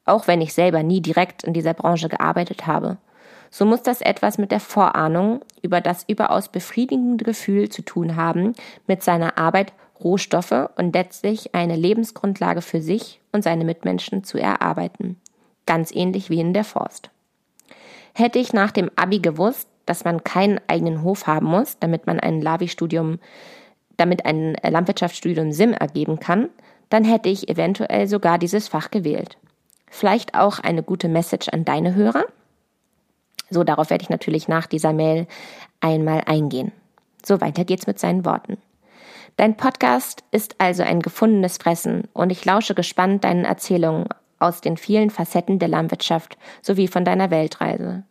Auch 0.04 0.26
wenn 0.26 0.40
ich 0.40 0.52
selber 0.52 0.82
nie 0.82 1.00
direkt 1.00 1.44
in 1.44 1.54
dieser 1.54 1.74
Branche 1.74 2.08
gearbeitet 2.08 2.66
habe, 2.66 2.98
so 3.50 3.64
muss 3.64 3.82
das 3.82 4.00
etwas 4.00 4.36
mit 4.38 4.50
der 4.50 4.60
Vorahnung 4.60 5.42
über 5.62 5.80
das 5.80 6.04
überaus 6.08 6.48
befriedigende 6.48 7.24
Gefühl 7.24 7.68
zu 7.68 7.82
tun 7.82 8.16
haben, 8.16 8.54
mit 8.86 9.02
seiner 9.02 9.38
Arbeit 9.38 9.72
Rohstoffe 10.02 10.70
und 10.76 10.94
letztlich 10.94 11.54
eine 11.54 11.76
Lebensgrundlage 11.76 12.60
für 12.60 12.82
sich 12.82 13.20
und 13.30 13.44
seine 13.44 13.64
Mitmenschen 13.64 14.24
zu 14.24 14.38
erarbeiten 14.38 15.16
ganz 15.66 15.92
ähnlich 15.94 16.30
wie 16.30 16.40
in 16.40 16.54
der 16.54 16.64
Forst. 16.64 17.10
Hätte 18.14 18.38
ich 18.38 18.52
nach 18.52 18.70
dem 18.70 18.90
Abi 18.96 19.20
gewusst, 19.20 19.68
dass 19.86 20.04
man 20.04 20.22
keinen 20.24 20.60
eigenen 20.68 21.02
Hof 21.02 21.26
haben 21.26 21.46
muss, 21.46 21.78
damit 21.78 22.06
man 22.06 22.20
ein 22.20 22.40
Lavi-Studium, 22.40 23.18
damit 23.96 24.24
ein 24.26 24.56
Landwirtschaftsstudium 24.62 25.52
SIM 25.52 25.72
ergeben 25.72 26.20
kann, 26.20 26.48
dann 26.88 27.04
hätte 27.04 27.28
ich 27.28 27.48
eventuell 27.48 28.06
sogar 28.06 28.38
dieses 28.38 28.68
Fach 28.68 28.90
gewählt. 28.90 29.38
Vielleicht 29.90 30.34
auch 30.34 30.58
eine 30.58 30.82
gute 30.82 31.08
Message 31.08 31.48
an 31.48 31.64
deine 31.64 31.94
Hörer. 31.94 32.24
So, 33.50 33.64
darauf 33.64 33.90
werde 33.90 34.02
ich 34.02 34.10
natürlich 34.10 34.48
nach 34.48 34.66
dieser 34.66 34.92
Mail 34.92 35.26
einmal 35.80 36.22
eingehen. 36.26 36.72
So, 37.24 37.40
weiter 37.40 37.64
geht's 37.64 37.86
mit 37.86 37.98
seinen 37.98 38.24
Worten. 38.24 38.58
Dein 39.36 39.56
Podcast 39.56 40.24
ist 40.30 40.56
also 40.58 40.82
ein 40.82 41.00
gefundenes 41.00 41.56
Fressen 41.56 42.08
und 42.12 42.30
ich 42.30 42.44
lausche 42.44 42.74
gespannt 42.74 43.24
deinen 43.24 43.44
Erzählungen 43.44 44.06
aus 44.42 44.60
den 44.60 44.76
vielen 44.76 45.10
Facetten 45.10 45.58
der 45.58 45.68
Landwirtschaft 45.68 46.36
sowie 46.60 46.88
von 46.88 47.04
deiner 47.04 47.30
Weltreise. 47.30 48.04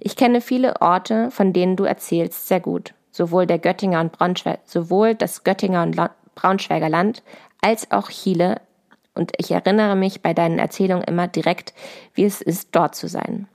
Ich 0.00 0.16
kenne 0.16 0.40
viele 0.40 0.80
Orte, 0.80 1.30
von 1.30 1.52
denen 1.52 1.76
du 1.76 1.84
erzählst, 1.84 2.48
sehr 2.48 2.60
gut. 2.60 2.94
Sowohl 3.10 3.46
der 3.46 3.58
Göttinger 3.58 4.00
und 4.00 4.12
Braunschweig, 4.12 4.60
sowohl 4.64 5.14
das 5.14 5.44
Göttinger 5.44 5.82
und 5.82 5.96
Braunschweiger 6.34 6.88
Land 6.88 7.22
als 7.62 7.90
auch 7.90 8.10
Chile. 8.10 8.60
Und 9.14 9.32
ich 9.38 9.50
erinnere 9.50 9.96
mich 9.96 10.20
bei 10.20 10.34
deinen 10.34 10.58
Erzählungen 10.58 11.04
immer 11.04 11.26
direkt, 11.26 11.72
wie 12.14 12.24
es 12.24 12.42
ist, 12.42 12.68
dort 12.72 12.94
zu 12.94 13.08
sein. 13.08 13.48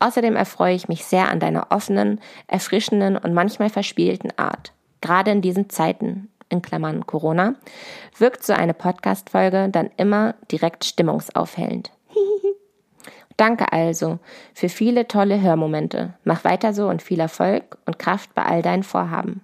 Außerdem 0.00 0.36
erfreue 0.36 0.74
ich 0.74 0.88
mich 0.88 1.04
sehr 1.04 1.28
an 1.28 1.40
deiner 1.40 1.68
offenen, 1.70 2.20
erfrischenden 2.46 3.16
und 3.16 3.34
manchmal 3.34 3.70
verspielten 3.70 4.32
Art. 4.36 4.72
Gerade 5.00 5.32
in 5.32 5.42
diesen 5.42 5.70
Zeiten, 5.70 6.28
in 6.48 6.62
Klammern 6.62 7.06
Corona, 7.06 7.54
wirkt 8.16 8.44
so 8.44 8.52
eine 8.52 8.74
Podcast-Folge 8.74 9.68
dann 9.70 9.90
immer 9.96 10.34
direkt 10.50 10.84
stimmungsaufhellend. 10.84 11.90
Danke 13.36 13.72
also 13.72 14.18
für 14.52 14.68
viele 14.68 15.06
tolle 15.06 15.40
Hörmomente. 15.40 16.14
Mach 16.24 16.44
weiter 16.44 16.72
so 16.72 16.88
und 16.88 17.02
viel 17.02 17.20
Erfolg 17.20 17.78
und 17.86 17.98
Kraft 17.98 18.34
bei 18.34 18.44
all 18.44 18.62
deinen 18.62 18.82
Vorhaben. 18.82 19.42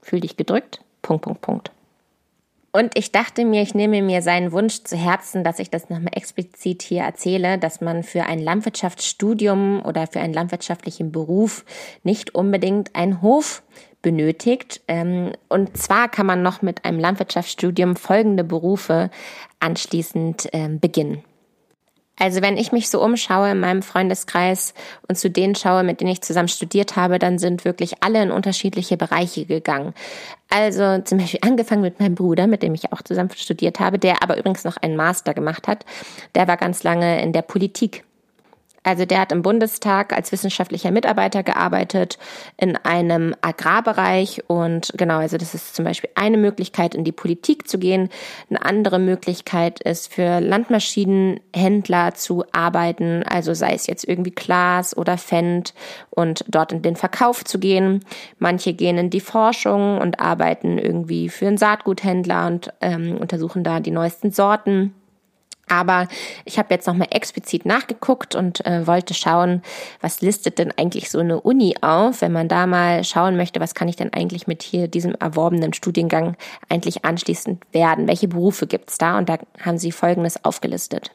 Fühl 0.00 0.20
dich 0.20 0.36
gedrückt. 0.36 0.80
Punkt, 1.02 1.24
Punkt, 1.24 1.40
Punkt. 1.42 1.70
Und 2.76 2.98
ich 2.98 3.12
dachte 3.12 3.44
mir, 3.44 3.62
ich 3.62 3.76
nehme 3.76 4.02
mir 4.02 4.20
seinen 4.20 4.50
Wunsch 4.50 4.82
zu 4.82 4.96
Herzen, 4.96 5.44
dass 5.44 5.60
ich 5.60 5.70
das 5.70 5.90
nochmal 5.90 6.10
explizit 6.16 6.82
hier 6.82 7.02
erzähle, 7.02 7.56
dass 7.56 7.80
man 7.80 8.02
für 8.02 8.24
ein 8.24 8.40
Landwirtschaftsstudium 8.40 9.84
oder 9.84 10.08
für 10.08 10.18
einen 10.18 10.34
landwirtschaftlichen 10.34 11.12
Beruf 11.12 11.64
nicht 12.02 12.34
unbedingt 12.34 12.96
einen 12.96 13.22
Hof 13.22 13.62
benötigt. 14.04 14.82
Ähm, 14.86 15.32
und 15.48 15.76
zwar 15.76 16.08
kann 16.08 16.26
man 16.26 16.42
noch 16.42 16.62
mit 16.62 16.84
einem 16.84 17.00
Landwirtschaftsstudium 17.00 17.96
folgende 17.96 18.44
Berufe 18.44 19.10
anschließend 19.58 20.48
ähm, 20.52 20.78
beginnen. 20.78 21.24
Also 22.16 22.42
wenn 22.42 22.56
ich 22.56 22.70
mich 22.70 22.90
so 22.90 23.02
umschaue 23.02 23.50
in 23.50 23.58
meinem 23.58 23.82
Freundeskreis 23.82 24.74
und 25.08 25.16
zu 25.16 25.30
denen 25.30 25.56
schaue, 25.56 25.82
mit 25.82 26.00
denen 26.00 26.12
ich 26.12 26.20
zusammen 26.20 26.46
studiert 26.46 26.94
habe, 26.94 27.18
dann 27.18 27.40
sind 27.40 27.64
wirklich 27.64 28.04
alle 28.04 28.22
in 28.22 28.30
unterschiedliche 28.30 28.96
Bereiche 28.96 29.46
gegangen. 29.46 29.94
Also 30.48 30.98
zum 31.02 31.18
Beispiel 31.18 31.40
angefangen 31.42 31.82
mit 31.82 31.98
meinem 31.98 32.14
Bruder, 32.14 32.46
mit 32.46 32.62
dem 32.62 32.74
ich 32.74 32.92
auch 32.92 33.02
zusammen 33.02 33.30
studiert 33.34 33.80
habe, 33.80 33.98
der 33.98 34.22
aber 34.22 34.38
übrigens 34.38 34.62
noch 34.62 34.76
einen 34.76 34.94
Master 34.94 35.34
gemacht 35.34 35.66
hat. 35.66 35.84
Der 36.36 36.46
war 36.46 36.56
ganz 36.56 36.84
lange 36.84 37.20
in 37.20 37.32
der 37.32 37.42
Politik 37.42 38.04
also 38.84 39.06
der 39.06 39.20
hat 39.20 39.32
im 39.32 39.42
Bundestag 39.42 40.12
als 40.12 40.30
wissenschaftlicher 40.30 40.90
Mitarbeiter 40.90 41.42
gearbeitet 41.42 42.18
in 42.58 42.76
einem 42.76 43.34
Agrarbereich 43.40 44.42
und 44.46 44.92
genau, 44.96 45.18
also 45.18 45.38
das 45.38 45.54
ist 45.54 45.74
zum 45.74 45.86
Beispiel 45.86 46.10
eine 46.14 46.36
Möglichkeit, 46.36 46.94
in 46.94 47.02
die 47.02 47.12
Politik 47.12 47.66
zu 47.66 47.78
gehen. 47.78 48.10
Eine 48.50 48.64
andere 48.64 48.98
Möglichkeit 48.98 49.80
ist 49.80 50.12
für 50.12 50.40
Landmaschinenhändler 50.40 52.14
zu 52.14 52.44
arbeiten, 52.52 53.22
also 53.22 53.54
sei 53.54 53.72
es 53.72 53.86
jetzt 53.86 54.06
irgendwie 54.06 54.32
Glas 54.32 54.96
oder 54.96 55.16
Fendt 55.16 55.72
und 56.10 56.44
dort 56.48 56.72
in 56.72 56.82
den 56.82 56.96
Verkauf 56.96 57.42
zu 57.42 57.58
gehen. 57.58 58.04
Manche 58.38 58.74
gehen 58.74 58.98
in 58.98 59.08
die 59.08 59.20
Forschung 59.20 59.98
und 59.98 60.20
arbeiten 60.20 60.76
irgendwie 60.76 61.30
für 61.30 61.46
einen 61.46 61.56
Saatguthändler 61.56 62.46
und 62.46 62.70
ähm, 62.82 63.16
untersuchen 63.16 63.64
da 63.64 63.80
die 63.80 63.90
neuesten 63.90 64.30
Sorten. 64.30 64.94
Aber 65.68 66.08
ich 66.44 66.58
habe 66.58 66.72
jetzt 66.72 66.86
nochmal 66.86 67.08
explizit 67.10 67.66
nachgeguckt 67.66 68.34
und 68.34 68.64
äh, 68.66 68.86
wollte 68.86 69.14
schauen, 69.14 69.62
was 70.00 70.20
listet 70.20 70.58
denn 70.58 70.72
eigentlich 70.76 71.10
so 71.10 71.18
eine 71.18 71.40
Uni 71.40 71.76
auf, 71.80 72.20
wenn 72.20 72.32
man 72.32 72.48
da 72.48 72.66
mal 72.66 73.04
schauen 73.04 73.36
möchte, 73.36 73.60
was 73.60 73.74
kann 73.74 73.88
ich 73.88 73.96
denn 73.96 74.12
eigentlich 74.12 74.46
mit 74.46 74.62
hier 74.62 74.88
diesem 74.88 75.14
erworbenen 75.14 75.72
Studiengang 75.72 76.36
eigentlich 76.68 77.04
anschließend 77.04 77.62
werden? 77.72 78.08
Welche 78.08 78.28
Berufe 78.28 78.66
gibt's 78.66 78.98
da? 78.98 79.18
Und 79.18 79.28
da 79.28 79.38
haben 79.60 79.78
sie 79.78 79.92
Folgendes 79.92 80.44
aufgelistet. 80.44 81.10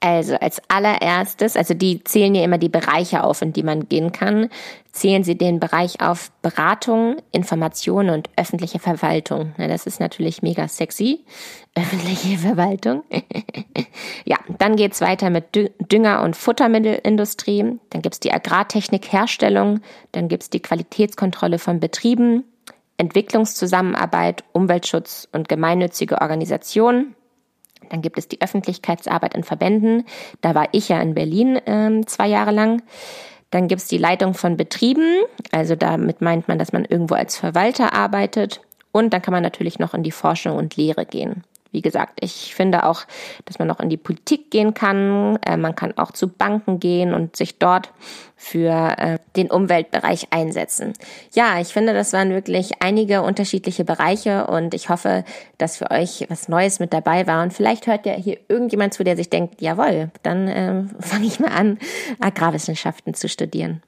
Also 0.00 0.34
als 0.34 0.60
allererstes, 0.68 1.56
also 1.56 1.72
die 1.72 2.04
zählen 2.04 2.34
ja 2.34 2.44
immer 2.44 2.58
die 2.58 2.68
Bereiche 2.68 3.24
auf, 3.24 3.40
in 3.40 3.54
die 3.54 3.62
man 3.62 3.88
gehen 3.88 4.12
kann, 4.12 4.50
zählen 4.92 5.24
sie 5.24 5.38
den 5.38 5.58
Bereich 5.58 6.00
auf 6.02 6.30
Beratung, 6.42 7.16
Information 7.32 8.10
und 8.10 8.28
öffentliche 8.36 8.78
Verwaltung. 8.78 9.54
Ja, 9.56 9.68
das 9.68 9.86
ist 9.86 9.98
natürlich 9.98 10.42
mega 10.42 10.68
sexy. 10.68 11.24
Öffentliche 11.74 12.38
Verwaltung. 12.38 13.04
ja, 14.24 14.36
dann 14.58 14.76
geht's 14.76 15.00
weiter 15.00 15.30
mit 15.30 15.54
Dünger- 15.54 16.22
und 16.22 16.36
Futtermittelindustrie. 16.36 17.78
Dann 17.90 18.02
gibt's 18.02 18.20
die 18.20 18.32
Agrartechnikherstellung. 18.32 19.80
Dann 20.12 20.28
gibt's 20.28 20.50
die 20.50 20.60
Qualitätskontrolle 20.60 21.58
von 21.58 21.80
Betrieben, 21.80 22.44
Entwicklungszusammenarbeit, 22.98 24.44
Umweltschutz 24.52 25.28
und 25.32 25.48
gemeinnützige 25.48 26.20
Organisationen. 26.20 27.14
Dann 27.90 28.02
gibt 28.02 28.18
es 28.18 28.28
die 28.28 28.40
Öffentlichkeitsarbeit 28.40 29.34
in 29.34 29.44
Verbänden. 29.44 30.04
Da 30.40 30.54
war 30.54 30.68
ich 30.72 30.88
ja 30.88 31.00
in 31.00 31.14
Berlin 31.14 31.56
äh, 31.56 32.00
zwei 32.06 32.28
Jahre 32.28 32.50
lang. 32.50 32.82
Dann 33.50 33.68
gibt 33.68 33.82
es 33.82 33.88
die 33.88 33.98
Leitung 33.98 34.34
von 34.34 34.56
Betrieben. 34.56 35.22
Also 35.52 35.76
damit 35.76 36.20
meint 36.20 36.48
man, 36.48 36.58
dass 36.58 36.72
man 36.72 36.84
irgendwo 36.84 37.14
als 37.14 37.36
Verwalter 37.36 37.92
arbeitet. 37.92 38.60
Und 38.92 39.12
dann 39.12 39.22
kann 39.22 39.32
man 39.32 39.42
natürlich 39.42 39.78
noch 39.78 39.94
in 39.94 40.02
die 40.02 40.10
Forschung 40.10 40.56
und 40.56 40.76
Lehre 40.76 41.06
gehen. 41.06 41.44
Wie 41.76 41.82
gesagt, 41.82 42.20
ich 42.22 42.54
finde 42.54 42.86
auch, 42.86 43.02
dass 43.44 43.58
man 43.58 43.68
noch 43.68 43.80
in 43.80 43.90
die 43.90 43.98
Politik 43.98 44.50
gehen 44.50 44.72
kann. 44.72 45.38
Äh, 45.44 45.58
man 45.58 45.74
kann 45.74 45.92
auch 45.98 46.10
zu 46.10 46.26
Banken 46.26 46.80
gehen 46.80 47.12
und 47.12 47.36
sich 47.36 47.58
dort 47.58 47.90
für 48.34 48.94
äh, 48.96 49.18
den 49.36 49.50
Umweltbereich 49.50 50.28
einsetzen. 50.30 50.94
Ja, 51.34 51.60
ich 51.60 51.74
finde, 51.74 51.92
das 51.92 52.14
waren 52.14 52.30
wirklich 52.30 52.80
einige 52.80 53.20
unterschiedliche 53.20 53.84
Bereiche 53.84 54.46
und 54.46 54.72
ich 54.72 54.88
hoffe, 54.88 55.22
dass 55.58 55.76
für 55.76 55.90
euch 55.90 56.24
was 56.30 56.48
Neues 56.48 56.80
mit 56.80 56.94
dabei 56.94 57.26
war. 57.26 57.42
Und 57.42 57.52
vielleicht 57.52 57.86
hört 57.86 58.06
ja 58.06 58.14
hier 58.14 58.38
irgendjemand 58.48 58.94
zu, 58.94 59.04
der 59.04 59.18
sich 59.18 59.28
denkt, 59.28 59.60
jawohl, 59.60 60.10
dann 60.22 60.48
äh, 60.48 60.84
fange 61.00 61.26
ich 61.26 61.40
mal 61.40 61.52
an, 61.52 61.78
Agrarwissenschaften 62.20 63.12
zu 63.12 63.28
studieren. 63.28 63.82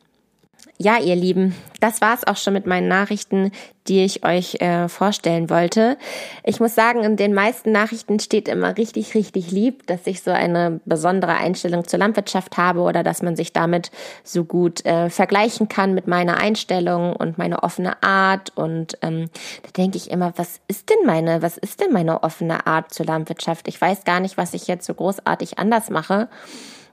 Ja, 0.81 0.99
ihr 1.01 1.17
Lieben, 1.17 1.57
das 1.81 2.01
war's 2.01 2.25
auch 2.25 2.37
schon 2.37 2.53
mit 2.53 2.67
meinen 2.67 2.87
Nachrichten, 2.87 3.51
die 3.89 4.05
ich 4.05 4.25
euch 4.25 4.61
äh, 4.61 4.89
vorstellen 4.89 5.51
wollte. 5.51 5.97
Ich 6.45 6.61
muss 6.61 6.77
sagen, 6.77 7.03
in 7.03 7.17
den 7.17 7.35
meisten 7.35 7.73
Nachrichten 7.73 8.21
steht 8.21 8.47
immer 8.47 8.77
richtig, 8.77 9.15
richtig 9.15 9.51
lieb, 9.51 9.87
dass 9.89 10.07
ich 10.07 10.23
so 10.23 10.31
eine 10.31 10.81
besondere 10.85 11.35
Einstellung 11.35 11.89
zur 11.89 11.99
Landwirtschaft 11.99 12.57
habe 12.57 12.81
oder 12.81 13.03
dass 13.03 13.23
man 13.23 13.35
sich 13.35 13.53
damit 13.53 13.91
so 14.23 14.45
gut 14.45 14.85
äh, 14.85 15.11
vergleichen 15.11 15.69
kann 15.69 15.95
mit 15.95 16.07
meiner 16.07 16.37
Einstellung 16.37 17.17
und 17.17 17.39
meine 17.39 17.65
offene 17.65 18.01
Art. 18.03 18.53
Und 18.55 18.99
ähm, 19.03 19.31
da 19.65 19.71
denke 19.77 19.97
ich 19.97 20.11
immer, 20.13 20.33
was 20.37 20.61
ist 20.69 20.91
denn 20.91 21.07
meine, 21.07 21.43
was 21.43 21.57
ist 21.57 21.81
denn 21.81 21.93
meine 21.93 22.23
offene 22.23 22.69
Art 22.69 22.95
zur 22.95 23.07
Landwirtschaft? 23.07 23.67
Ich 23.67 23.81
weiß 23.81 24.05
gar 24.05 24.21
nicht, 24.21 24.37
was 24.37 24.55
ich 24.55 24.69
jetzt 24.69 24.87
so 24.87 24.95
großartig 24.95 25.59
anders 25.59 25.91
mache. 25.91 26.29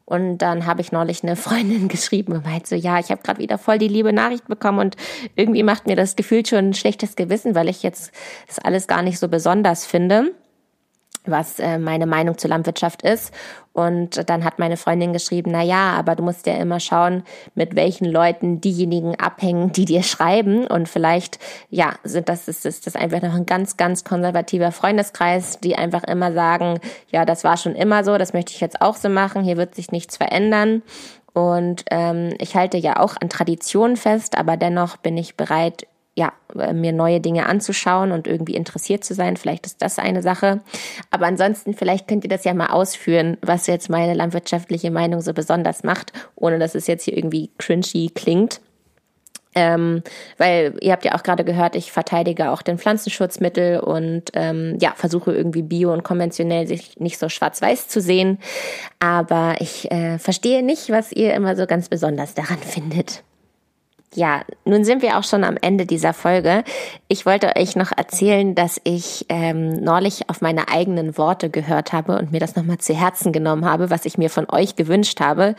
Und 0.05 0.37
dann 0.37 0.67
habe 0.67 0.81
ich 0.81 0.91
neulich 0.91 1.23
eine 1.23 1.35
Freundin 1.35 1.87
geschrieben 1.89 2.33
und 2.33 2.45
meinte 2.45 2.69
so, 2.69 2.75
ja, 2.75 2.99
ich 2.99 3.09
habe 3.09 3.23
gerade 3.23 3.39
wieder 3.39 3.57
voll 3.57 3.79
die 3.79 3.87
liebe 3.87 4.13
Nachricht 4.13 4.47
bekommen 4.47 4.79
und 4.79 4.95
irgendwie 5.35 5.63
macht 5.63 5.87
mir 5.87 5.95
das 5.95 6.15
Gefühl 6.15 6.45
schon 6.45 6.69
ein 6.69 6.73
schlechtes 6.73 7.15
Gewissen, 7.15 7.55
weil 7.55 7.69
ich 7.69 7.83
jetzt 7.83 8.11
das 8.47 8.59
alles 8.59 8.87
gar 8.87 9.01
nicht 9.01 9.19
so 9.19 9.27
besonders 9.27 9.85
finde 9.85 10.31
was 11.29 11.59
äh, 11.59 11.77
meine 11.77 12.05
Meinung 12.05 12.37
zur 12.37 12.49
Landwirtschaft 12.49 13.01
ist. 13.01 13.33
Und 13.73 14.29
dann 14.29 14.45
hat 14.45 14.57
meine 14.57 14.77
Freundin 14.77 15.11
geschrieben, 15.11 15.51
na 15.51 15.61
ja, 15.61 15.91
aber 15.91 16.15
du 16.15 16.23
musst 16.23 16.47
ja 16.47 16.53
immer 16.53 16.79
schauen, 16.79 17.23
mit 17.55 17.75
welchen 17.75 18.05
Leuten 18.05 18.61
diejenigen 18.61 19.19
abhängen, 19.19 19.73
die 19.73 19.83
dir 19.83 20.01
schreiben. 20.01 20.65
Und 20.65 20.87
vielleicht, 20.87 21.39
ja, 21.69 21.93
sind 22.05 22.29
das, 22.29 22.47
ist, 22.47 22.65
ist 22.65 22.87
das 22.87 22.95
einfach 22.95 23.21
noch 23.21 23.33
ein 23.33 23.45
ganz, 23.45 23.75
ganz 23.75 24.05
konservativer 24.05 24.71
Freundeskreis, 24.71 25.59
die 25.59 25.75
einfach 25.75 26.05
immer 26.05 26.31
sagen, 26.31 26.79
ja, 27.11 27.25
das 27.25 27.43
war 27.43 27.57
schon 27.57 27.75
immer 27.75 28.05
so, 28.05 28.17
das 28.17 28.31
möchte 28.31 28.53
ich 28.53 28.61
jetzt 28.61 28.81
auch 28.81 28.95
so 28.95 29.09
machen, 29.09 29.43
hier 29.43 29.57
wird 29.57 29.75
sich 29.75 29.91
nichts 29.91 30.15
verändern. 30.15 30.81
Und 31.33 31.83
ähm, 31.91 32.33
ich 32.39 32.55
halte 32.55 32.77
ja 32.77 32.97
auch 33.01 33.17
an 33.19 33.27
Traditionen 33.27 33.97
fest, 33.97 34.37
aber 34.37 34.55
dennoch 34.55 34.95
bin 34.95 35.17
ich 35.17 35.35
bereit, 35.35 35.85
ja, 36.15 36.31
äh, 36.57 36.73
mir 36.73 36.93
neue 36.93 37.19
Dinge 37.19 37.45
anzuschauen 37.45 38.11
und 38.11 38.25
irgendwie 38.25 38.55
interessiert 38.55 39.03
zu 39.03 39.13
sein. 39.13 39.37
Vielleicht 39.37 39.65
ist 39.65 39.81
das 39.81 39.99
eine 39.99 40.21
Sache. 40.21 40.61
Aber 41.11 41.25
ansonsten, 41.25 41.73
vielleicht 41.73 42.07
könnt 42.07 42.23
ihr 42.23 42.29
das 42.29 42.45
ja 42.45 42.53
mal 42.53 42.67
ausführen, 42.67 43.37
was 43.41 43.67
jetzt 43.67 43.89
meine 43.89 44.13
landwirtschaftliche 44.13 44.91
Meinung 44.91 45.21
so 45.21 45.33
besonders 45.33 45.83
macht, 45.83 46.13
ohne 46.35 46.57
dass 46.57 46.73
es 46.73 46.87
jetzt 46.87 47.03
hier 47.03 47.17
irgendwie 47.17 47.51
cringy 47.57 48.09
klingt. 48.15 48.61
Ähm, 49.57 50.03
weil 50.37 50.77
ihr 50.81 50.91
habt 50.91 51.05
ja 51.05 51.15
auch 51.15 51.23
gerade 51.23 51.45
gehört, 51.45 51.77
ich 51.77 51.91
verteidige 51.93 52.51
auch 52.51 52.61
den 52.61 52.77
Pflanzenschutzmittel 52.77 53.79
und 53.79 54.23
ähm, 54.33 54.77
ja, 54.81 54.91
versuche 54.95 55.33
irgendwie 55.33 55.61
bio 55.61 55.93
und 55.93 56.03
konventionell 56.03 56.67
sich 56.67 56.99
nicht 56.99 57.17
so 57.17 57.29
schwarz-weiß 57.29 57.87
zu 57.87 58.01
sehen. 58.01 58.39
Aber 58.99 59.55
ich 59.59 59.89
äh, 59.91 60.17
verstehe 60.19 60.61
nicht, 60.61 60.89
was 60.89 61.13
ihr 61.13 61.33
immer 61.33 61.55
so 61.55 61.67
ganz 61.67 61.87
besonders 61.87 62.33
daran 62.33 62.57
findet. 62.61 63.23
Ja, 64.15 64.43
nun 64.63 64.85
sind 64.85 65.01
wir 65.01 65.17
auch 65.17 65.25
schon 65.25 65.43
am 65.43 65.57
Ende 65.61 65.85
dieser 65.85 66.13
Folge. 66.13 66.63
Ich 67.09 67.25
wollte 67.25 67.53
euch 67.57 67.75
noch 67.75 67.91
erzählen, 67.91 68.55
dass 68.55 68.79
ich 68.85 69.25
ähm, 69.27 69.73
neulich 69.83 70.29
auf 70.29 70.39
meine 70.39 70.69
eigenen 70.69 71.17
Worte 71.17 71.49
gehört 71.49 71.91
habe 71.91 72.17
und 72.17 72.31
mir 72.31 72.39
das 72.39 72.55
nochmal 72.55 72.77
zu 72.77 72.93
Herzen 72.93 73.33
genommen 73.33 73.65
habe, 73.65 73.89
was 73.89 74.05
ich 74.05 74.17
mir 74.17 74.29
von 74.29 74.49
euch 74.49 74.77
gewünscht 74.77 75.19
habe. 75.19 75.55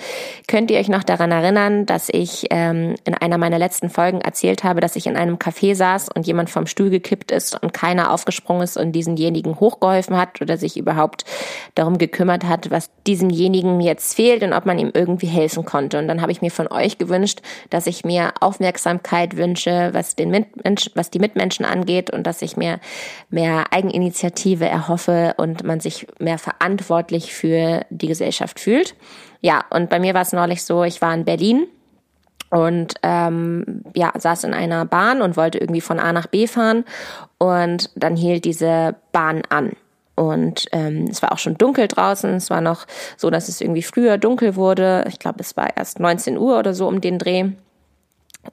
Könnt 0.48 0.70
ihr 0.70 0.78
euch 0.78 0.88
noch 0.88 1.04
daran 1.04 1.32
erinnern, 1.32 1.84
dass 1.84 2.08
ich 2.08 2.46
ähm, 2.48 2.94
in 3.04 3.12
einer 3.12 3.36
meiner 3.36 3.58
letzten 3.58 3.90
Folgen 3.90 4.22
erzählt 4.22 4.64
habe, 4.64 4.80
dass 4.80 4.96
ich 4.96 5.06
in 5.06 5.18
einem 5.18 5.36
Café 5.36 5.74
saß 5.74 6.08
und 6.08 6.26
jemand 6.26 6.48
vom 6.48 6.66
Stuhl 6.66 6.88
gekippt 6.88 7.32
ist 7.32 7.62
und 7.62 7.74
keiner 7.74 8.10
aufgesprungen 8.10 8.62
ist 8.62 8.78
und 8.78 8.92
diesenjenigen 8.92 9.60
hochgeholfen 9.60 10.16
hat 10.16 10.40
oder 10.40 10.56
sich 10.56 10.78
überhaupt 10.78 11.26
darum 11.74 11.98
gekümmert 11.98 12.44
hat, 12.44 12.70
was 12.70 12.88
diesemjenigen 13.06 13.82
jetzt 13.82 14.14
fehlt 14.14 14.42
und 14.42 14.54
ob 14.54 14.64
man 14.64 14.78
ihm 14.78 14.92
irgendwie 14.94 15.26
helfen 15.26 15.66
konnte. 15.66 15.98
Und 15.98 16.08
dann 16.08 16.22
habe 16.22 16.32
ich 16.32 16.40
mir 16.40 16.50
von 16.50 16.68
euch 16.68 16.96
gewünscht, 16.96 17.42
dass 17.68 17.86
ich 17.86 18.02
mir 18.02 18.32
Aufmerksamkeit 18.46 19.36
wünsche, 19.36 19.90
was 19.92 20.14
den 20.14 20.30
Mitmenschen, 20.30 20.92
was 20.94 21.10
die 21.10 21.18
Mitmenschen 21.18 21.66
angeht 21.66 22.10
und 22.10 22.26
dass 22.26 22.42
ich 22.42 22.56
mir 22.56 22.78
mehr 23.28 23.72
Eigeninitiative 23.72 24.66
erhoffe 24.66 25.34
und 25.36 25.64
man 25.64 25.80
sich 25.80 26.06
mehr 26.20 26.38
verantwortlich 26.38 27.34
für 27.34 27.84
die 27.90 28.06
Gesellschaft 28.06 28.60
fühlt. 28.60 28.94
Ja, 29.40 29.64
und 29.70 29.90
bei 29.90 29.98
mir 29.98 30.14
war 30.14 30.22
es 30.22 30.32
neulich 30.32 30.62
so, 30.62 30.84
ich 30.84 31.02
war 31.02 31.12
in 31.12 31.24
Berlin 31.24 31.66
und 32.50 32.94
ähm, 33.02 33.82
ja 33.94 34.12
saß 34.16 34.44
in 34.44 34.54
einer 34.54 34.84
Bahn 34.84 35.20
und 35.22 35.36
wollte 35.36 35.58
irgendwie 35.58 35.80
von 35.80 35.98
A 35.98 36.12
nach 36.12 36.28
B 36.28 36.46
fahren 36.46 36.84
und 37.38 37.90
dann 37.96 38.14
hielt 38.14 38.44
diese 38.44 38.94
Bahn 39.10 39.42
an 39.48 39.72
und 40.16 40.66
ähm, 40.72 41.08
es 41.10 41.22
war 41.22 41.30
auch 41.32 41.38
schon 41.38 41.58
dunkel 41.58 41.88
draußen. 41.88 42.30
Es 42.34 42.48
war 42.50 42.62
noch 42.62 42.86
so, 43.16 43.30
dass 43.30 43.48
es 43.48 43.60
irgendwie 43.60 43.82
früher 43.82 44.16
dunkel 44.16 44.56
wurde. 44.56 45.04
Ich 45.08 45.18
glaube, 45.18 45.40
es 45.40 45.56
war 45.56 45.76
erst 45.76 46.00
19 46.00 46.38
Uhr 46.38 46.58
oder 46.58 46.72
so 46.74 46.88
um 46.88 47.00
den 47.00 47.18
Dreh. 47.18 47.50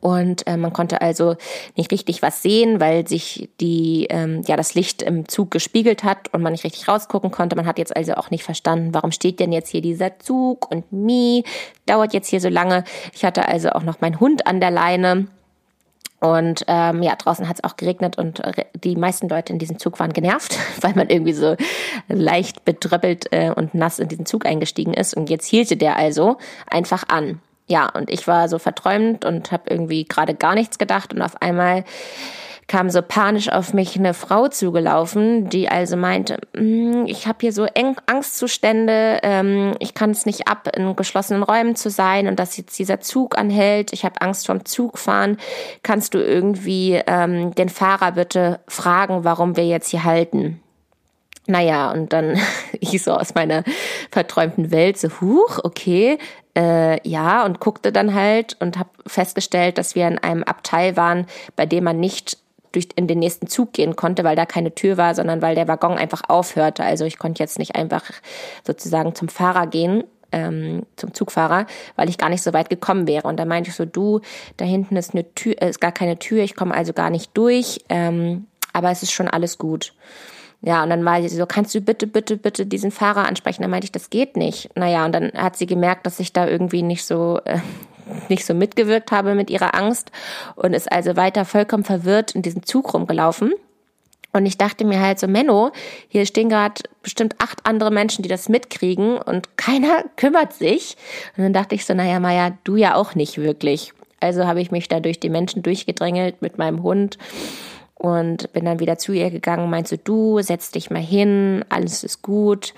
Und 0.02 0.48
äh, 0.48 0.58
man 0.58 0.74
konnte 0.74 1.02
also 1.02 1.36
nicht 1.76 1.92
richtig 1.92 2.22
was 2.22 2.42
sehen, 2.42 2.80
weil 2.80 3.08
sich 3.08 3.50
die 3.60 4.08
ähm, 4.10 4.42
ja 4.48 4.56
das 4.56 4.74
Licht 4.76 5.02
im 5.02 5.28
Zug 5.28 5.52
gespiegelt 5.52 6.04
hat 6.04 6.34
und 6.34 6.42
man 6.42 6.52
nicht 6.52 6.64
richtig 6.64 6.88
rausgucken 6.88 7.32
konnte. 7.32 7.56
Man 7.56 7.66
hat 7.66 7.78
jetzt 7.78 7.96
also 7.96 8.14
auch 8.14 8.32
nicht 8.32 8.44
verstanden, 8.44 8.94
warum 8.94 9.12
steht 9.12 9.40
denn 9.40 9.52
jetzt 9.52 9.70
hier 9.70 9.82
dieser 9.82 10.20
Zug 10.20 10.70
und 10.72 10.92
mi 10.92 11.44
dauert 11.86 12.14
jetzt 12.14 12.30
hier 12.30 12.42
so 12.42 12.50
lange. 12.50 12.84
Ich 13.14 13.26
hatte 13.26 13.48
also 13.48 13.70
auch 13.70 13.84
noch 13.84 14.02
meinen 14.02 14.20
Hund 14.20 14.48
an 14.48 14.60
der 14.60 14.72
Leine. 14.72 15.28
Und 16.20 16.64
ähm, 16.68 17.04
ja, 17.04 17.18
draußen 17.18 17.50
hat 17.50 17.58
es 17.58 17.64
auch 17.66 17.76
geregnet 17.76 18.18
und 18.18 18.42
die 18.82 18.96
meisten 18.96 19.28
Leute 19.28 19.52
in 19.52 19.60
diesem 19.60 19.78
Zug 19.78 20.00
waren 20.00 20.14
genervt, 20.14 20.58
weil 20.82 20.94
man 20.96 21.10
irgendwie 21.10 21.34
so 21.34 21.58
leicht 22.08 22.64
bedröppelt 22.64 23.26
äh, 23.32 23.52
und 23.52 23.74
nass 23.76 24.00
in 24.00 24.08
diesen 24.08 24.26
Zug 24.26 24.46
eingestiegen 24.46 24.94
ist. 24.94 25.18
Und 25.18 25.30
jetzt 25.30 25.46
hielte 25.46 25.76
der 25.76 25.98
also 25.98 26.38
einfach 26.66 27.04
an 27.10 27.42
ja, 27.74 27.90
und 27.90 28.12
ich 28.12 28.28
war 28.28 28.50
so 28.50 28.60
verträumt 28.60 29.26
und 29.26 29.52
habe 29.52 29.64
irgendwie 29.68 30.06
gerade 30.06 30.36
gar 30.36 30.54
nichts 30.54 30.78
gedacht. 30.78 31.12
Und 31.12 31.24
auf 31.24 31.42
einmal 31.42 31.84
kam 32.68 32.92
so 32.92 33.02
panisch 33.02 33.50
auf 33.50 33.74
mich 33.74 33.98
eine 33.98 34.14
Frau 34.14 34.48
zugelaufen, 34.48 35.50
die 35.50 35.70
also 35.70 35.98
meinte, 35.98 36.38
mm, 36.56 37.06
ich 37.08 37.26
habe 37.26 37.40
hier 37.42 37.52
so 37.52 37.66
Eng 37.66 37.96
Angstzustände, 38.06 39.22
ähm, 39.24 39.74
ich 39.80 39.96
kann 39.96 40.12
es 40.12 40.28
nicht 40.28 40.48
ab, 40.48 40.70
in 40.78 40.96
geschlossenen 40.96 41.42
Räumen 41.42 41.76
zu 41.76 41.90
sein 41.90 42.28
und 42.28 42.40
dass 42.40 42.58
jetzt 42.58 42.78
dieser 42.78 43.00
Zug 43.00 43.40
anhält, 43.40 43.92
ich 43.92 44.06
habe 44.06 44.22
Angst 44.22 44.46
vom 44.46 44.66
Zugfahren, 44.66 45.38
kannst 45.82 46.14
du 46.14 46.20
irgendwie 46.20 47.02
ähm, 47.08 47.56
den 47.56 47.70
Fahrer 47.70 48.12
bitte 48.12 48.60
fragen, 48.68 49.24
warum 49.24 49.58
wir 49.58 49.66
jetzt 49.66 49.90
hier 49.90 50.04
halten? 50.04 50.63
Naja, 51.48 51.92
und 51.92 52.14
dann 52.14 52.40
ich 52.80 53.02
so 53.04 53.12
aus 53.12 53.36
meiner 53.36 53.64
verträumten 54.12 54.72
Welt 54.72 54.98
so, 54.98 55.10
huch, 55.22 55.60
okay, 55.64 56.18
äh, 56.56 57.08
ja, 57.08 57.46
und 57.46 57.60
guckte 57.60 57.92
dann 57.92 58.14
halt 58.14 58.58
und 58.60 58.78
habe 58.78 58.90
festgestellt, 59.08 59.78
dass 59.78 59.96
wir 59.96 60.08
in 60.08 60.20
einem 60.20 60.44
Abteil 60.44 60.96
waren, 60.96 61.26
bei 61.56 61.66
dem 61.66 61.84
man 61.84 62.00
nicht 62.00 62.38
durch 62.72 62.90
in 62.96 63.08
den 63.08 63.20
nächsten 63.20 63.48
Zug 63.48 63.74
gehen 63.74 63.96
konnte, 63.96 64.24
weil 64.24 64.36
da 64.36 64.46
keine 64.46 64.74
Tür 64.74 64.98
war, 64.98 65.16
sondern 65.16 65.42
weil 65.42 65.56
der 65.56 65.68
Waggon 65.68 65.98
einfach 65.98 66.24
aufhörte. 66.28 66.84
Also 66.84 67.06
ich 67.06 67.20
konnte 67.20 67.42
jetzt 67.42 67.60
nicht 67.60 67.76
einfach 67.76 68.04
sozusagen 68.66 69.14
zum 69.16 69.30
Fahrer 69.30 69.68
gehen, 69.68 70.04
ähm, 70.32 70.84
zum 70.96 71.14
Zugfahrer, 71.14 71.68
weil 71.96 72.10
ich 72.10 72.18
gar 72.18 72.30
nicht 72.30 72.42
so 72.42 72.52
weit 72.52 72.70
gekommen 72.70 73.08
wäre. 73.08 73.28
Und 73.28 73.38
da 73.38 73.46
meinte 73.46 73.70
ich 73.70 73.76
so, 73.76 73.86
du, 73.86 74.22
da 74.58 74.66
hinten 74.66 74.98
ist 74.98 75.14
eine 75.14 75.32
Tür, 75.36 75.62
äh, 75.62 75.70
ist 75.70 75.80
gar 75.80 75.92
keine 75.92 76.18
Tür, 76.18 76.44
ich 76.44 76.56
komme 76.56 76.74
also 76.74 76.94
gar 76.94 77.12
nicht 77.12 77.32
durch, 77.36 77.82
ähm, 77.90 78.48
aber 78.74 78.90
es 78.90 79.04
ist 79.04 79.12
schon 79.12 79.28
alles 79.28 79.60
gut. 79.60 79.94
Ja, 80.66 80.82
und 80.82 80.90
dann 80.90 81.04
war 81.04 81.22
sie 81.22 81.28
so, 81.28 81.46
kannst 81.46 81.76
du 81.76 81.82
bitte, 81.82 82.08
bitte, 82.08 82.38
bitte 82.38 82.66
diesen 82.66 82.90
Fahrer 82.90 83.28
ansprechen? 83.28 83.64
Dann 83.64 83.72
meinte 83.72 83.86
ich, 83.86 83.92
das 83.92 84.10
geht 84.10 84.38
nicht. 84.38 84.70
Naja, 84.78 85.04
und 85.04 85.12
dann 85.12 85.34
hat 85.34 85.58
sie 85.58 85.66
gemerkt, 85.66 86.06
dass 86.06 86.22
ich 86.22 86.32
da 86.32 86.48
irgendwie 86.48 86.84
nicht 86.84 87.04
so, 87.04 87.42
äh, 87.44 87.60
nicht 88.30 88.46
so 88.46 88.54
mitgewirkt 88.54 89.12
habe 89.12 89.36
mit 89.36 89.50
ihrer 89.50 89.76
Angst 89.76 90.12
und 90.56 90.74
ist 90.74 90.90
also 90.90 91.18
weiter 91.18 91.44
vollkommen 91.44 91.84
verwirrt 91.84 92.34
in 92.34 92.44
diesem 92.44 92.66
Zug 92.66 92.94
rumgelaufen. 92.94 93.54
Und 94.32 94.46
ich 94.46 94.58
dachte 94.58 94.86
mir 94.86 95.02
halt 95.02 95.20
so, 95.20 95.28
Menno, 95.28 95.72
hier 96.08 96.26
stehen 96.26 96.48
gerade 96.48 96.82
bestimmt 97.04 97.36
acht 97.40 97.66
andere 97.66 97.92
Menschen, 97.92 98.24
die 98.24 98.30
das 98.30 98.48
mitkriegen 98.48 99.18
und 99.18 99.58
keiner 99.58 100.06
kümmert 100.16 100.54
sich. 100.54 100.96
Und 101.36 101.44
dann 101.44 101.54
dachte 101.54 101.76
ich 101.76 101.86
so, 101.86 101.94
naja, 101.94 102.22
Maja, 102.22 102.58
du 102.64 102.78
ja 102.78 102.96
auch 102.96 103.16
nicht 103.16 103.38
wirklich. 103.38 103.94
Also 104.22 104.48
habe 104.48 104.62
ich 104.62 104.72
mich 104.72 104.88
da 104.88 105.02
durch 105.02 105.20
die 105.20 105.30
Menschen 105.30 105.62
durchgedrängelt 105.62 106.42
mit 106.42 106.58
meinem 106.58 106.84
Hund 106.84 107.18
und 107.96 108.52
bin 108.54 108.66
dann 108.66 108.80
wieder 108.80 108.98
zu 108.98 109.14
ihr 109.14 109.30
gegangen, 109.30 109.70
meinte 109.70 109.98
du, 109.98 110.42
setz 110.42 110.72
dich 110.72 110.90
mal 110.90 111.02
hin, 111.02 111.64
alles 111.70 112.04
ist 112.04 112.22
gut, 112.22 112.74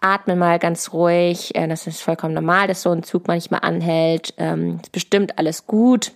atme 0.00 0.36
mal 0.36 0.58
ganz 0.58 0.92
ruhig, 0.92 1.54
äh, 1.54 1.68
das 1.68 1.86
ist 1.86 2.02
vollkommen 2.02 2.34
normal, 2.34 2.68
dass 2.68 2.82
so 2.82 2.90
ein 2.90 3.02
Zug 3.02 3.28
manchmal 3.28 3.60
anhält, 3.62 4.34
ähm, 4.38 4.80
ist 4.82 4.92
bestimmt 4.92 5.38
alles 5.38 5.66
gut 5.66 6.12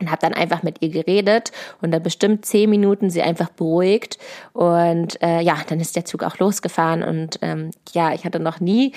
und 0.00 0.10
habe 0.10 0.20
dann 0.20 0.34
einfach 0.34 0.62
mit 0.62 0.82
ihr 0.82 0.90
geredet 0.90 1.52
und 1.80 1.90
dann 1.90 2.02
bestimmt 2.02 2.44
zehn 2.44 2.68
Minuten 2.68 3.10
sie 3.10 3.22
einfach 3.22 3.50
beruhigt 3.50 4.18
und 4.52 5.20
äh, 5.22 5.40
ja, 5.40 5.56
dann 5.68 5.80
ist 5.80 5.96
der 5.96 6.04
Zug 6.04 6.22
auch 6.22 6.38
losgefahren 6.38 7.02
und 7.02 7.38
ähm, 7.42 7.70
ja, 7.92 8.12
ich 8.12 8.24
hatte 8.24 8.40
noch 8.40 8.60
nie 8.60 8.92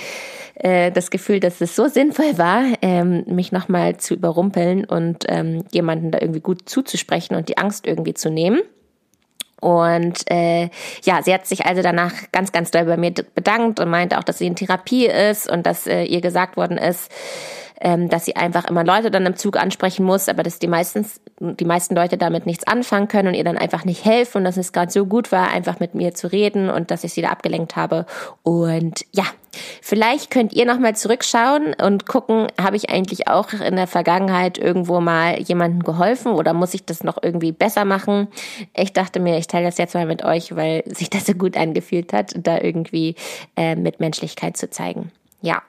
äh, 0.56 0.92
das 0.92 1.10
Gefühl, 1.10 1.40
dass 1.40 1.62
es 1.62 1.76
so 1.76 1.88
sinnvoll 1.88 2.38
war, 2.38 2.64
ähm, 2.82 3.24
mich 3.28 3.52
nochmal 3.52 3.98
zu 3.98 4.14
überrumpeln 4.14 4.86
und 4.86 5.26
ähm, 5.28 5.64
jemanden 5.72 6.12
da 6.12 6.20
irgendwie 6.20 6.42
gut 6.42 6.68
zuzusprechen 6.68 7.36
und 7.36 7.50
die 7.50 7.58
Angst 7.58 7.88
irgendwie 7.88 8.14
zu 8.14 8.30
nehmen. 8.30 8.62
Und 9.62 10.30
äh, 10.32 10.70
ja, 11.04 11.22
sie 11.22 11.34
hat 11.34 11.46
sich 11.46 11.66
also 11.66 11.82
danach 11.82 12.14
ganz, 12.32 12.52
ganz 12.52 12.72
doll 12.72 12.86
bei 12.86 12.96
mir 12.96 13.12
bedankt 13.12 13.80
und 13.80 13.90
meinte 13.90 14.18
auch, 14.18 14.24
dass 14.24 14.38
sie 14.38 14.48
in 14.48 14.56
Therapie 14.56 15.06
ist 15.06 15.50
und 15.50 15.66
dass 15.66 15.86
äh, 15.86 16.04
ihr 16.04 16.22
gesagt 16.22 16.56
worden 16.56 16.78
ist, 16.78 17.12
ähm, 17.82 18.10
dass 18.10 18.26
sie 18.26 18.36
einfach 18.36 18.66
immer 18.66 18.84
Leute 18.84 19.12
dann 19.12 19.26
im 19.26 19.36
Zug 19.36 19.58
ansprechen 19.58 20.06
muss, 20.06 20.30
aber 20.30 20.44
dass 20.44 20.60
die 20.60 20.68
meistens 20.68 21.22
die 21.40 21.66
meisten 21.66 21.96
Leute 21.96 22.18
damit 22.18 22.46
nichts 22.46 22.68
anfangen 22.68 23.08
können 23.08 23.30
und 23.30 23.34
ihr 23.34 23.44
dann 23.44 23.58
einfach 23.58 23.86
nicht 23.86 24.04
helfen 24.04 24.40
und 24.40 24.44
dass 24.44 24.58
es 24.58 24.74
gerade 24.74 24.92
so 24.92 25.06
gut 25.06 25.32
war, 25.32 25.50
einfach 25.50 25.80
mit 25.80 25.96
mir 25.96 26.14
zu 26.14 26.32
reden 26.32 26.70
und 26.70 26.92
dass 26.92 27.04
ich 27.04 27.14
sie 27.14 27.22
da 27.22 27.30
abgelenkt 27.30 27.76
habe. 27.76 28.06
Und 28.44 29.06
ja, 29.12 29.24
Vielleicht 29.82 30.30
könnt 30.30 30.54
ihr 30.54 30.66
nochmal 30.66 30.96
zurückschauen 30.96 31.74
und 31.74 32.06
gucken, 32.06 32.48
habe 32.62 32.76
ich 32.76 32.90
eigentlich 32.90 33.28
auch 33.28 33.52
in 33.54 33.76
der 33.76 33.88
Vergangenheit 33.88 34.58
irgendwo 34.58 35.02
mal 35.02 35.40
jemandem 35.42 35.84
geholfen 35.84 36.34
oder 36.34 36.54
muss 36.54 36.74
ich 36.74 36.86
das 36.86 37.04
noch 37.04 37.18
irgendwie 37.22 37.52
besser 37.52 37.86
machen? 37.86 38.28
Ich 38.76 38.94
dachte 38.94 39.20
mir, 39.20 39.38
ich 39.38 39.48
teile 39.48 39.66
das 39.66 39.78
jetzt 39.78 39.96
mal 39.96 40.06
mit 40.06 40.24
euch, 40.24 40.56
weil 40.56 40.84
sich 40.86 41.10
das 41.10 41.26
so 41.26 41.34
gut 41.34 41.58
angefühlt 41.58 42.14
hat, 42.14 42.34
da 42.38 42.60
irgendwie 42.60 43.16
äh, 43.56 43.76
mit 43.76 44.00
Menschlichkeit 44.00 44.56
zu 44.56 44.70
zeigen. 44.70 45.12
Ja, 45.42 45.62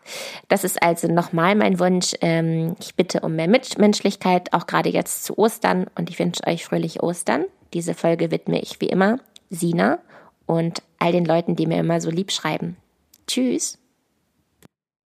das 0.48 0.64
ist 0.64 0.82
also 0.82 1.06
nochmal 1.06 1.54
mein 1.54 1.78
Wunsch. 1.78 2.14
Ähm, 2.20 2.76
ich 2.80 2.96
bitte 2.96 3.20
um 3.20 3.36
mehr 3.36 3.48
Mitmenschlichkeit, 3.48 4.52
auch 4.52 4.66
gerade 4.66 4.88
jetzt 4.88 5.24
zu 5.24 5.38
Ostern. 5.38 5.86
Und 5.94 6.10
ich 6.10 6.18
wünsche 6.18 6.46
euch 6.46 6.64
fröhliche 6.64 7.02
Ostern. 7.02 7.44
Diese 7.72 7.94
Folge 7.94 8.30
widme 8.30 8.60
ich 8.60 8.80
wie 8.80 8.88
immer 8.88 9.18
Sina 9.48 9.98
und 10.46 10.82
all 10.98 11.12
den 11.12 11.24
Leuten, 11.24 11.54
die 11.54 11.66
mir 11.66 11.78
immer 11.78 12.00
so 12.00 12.10
lieb 12.10 12.32
schreiben. 12.32 12.76
Tschüss. 13.26 13.79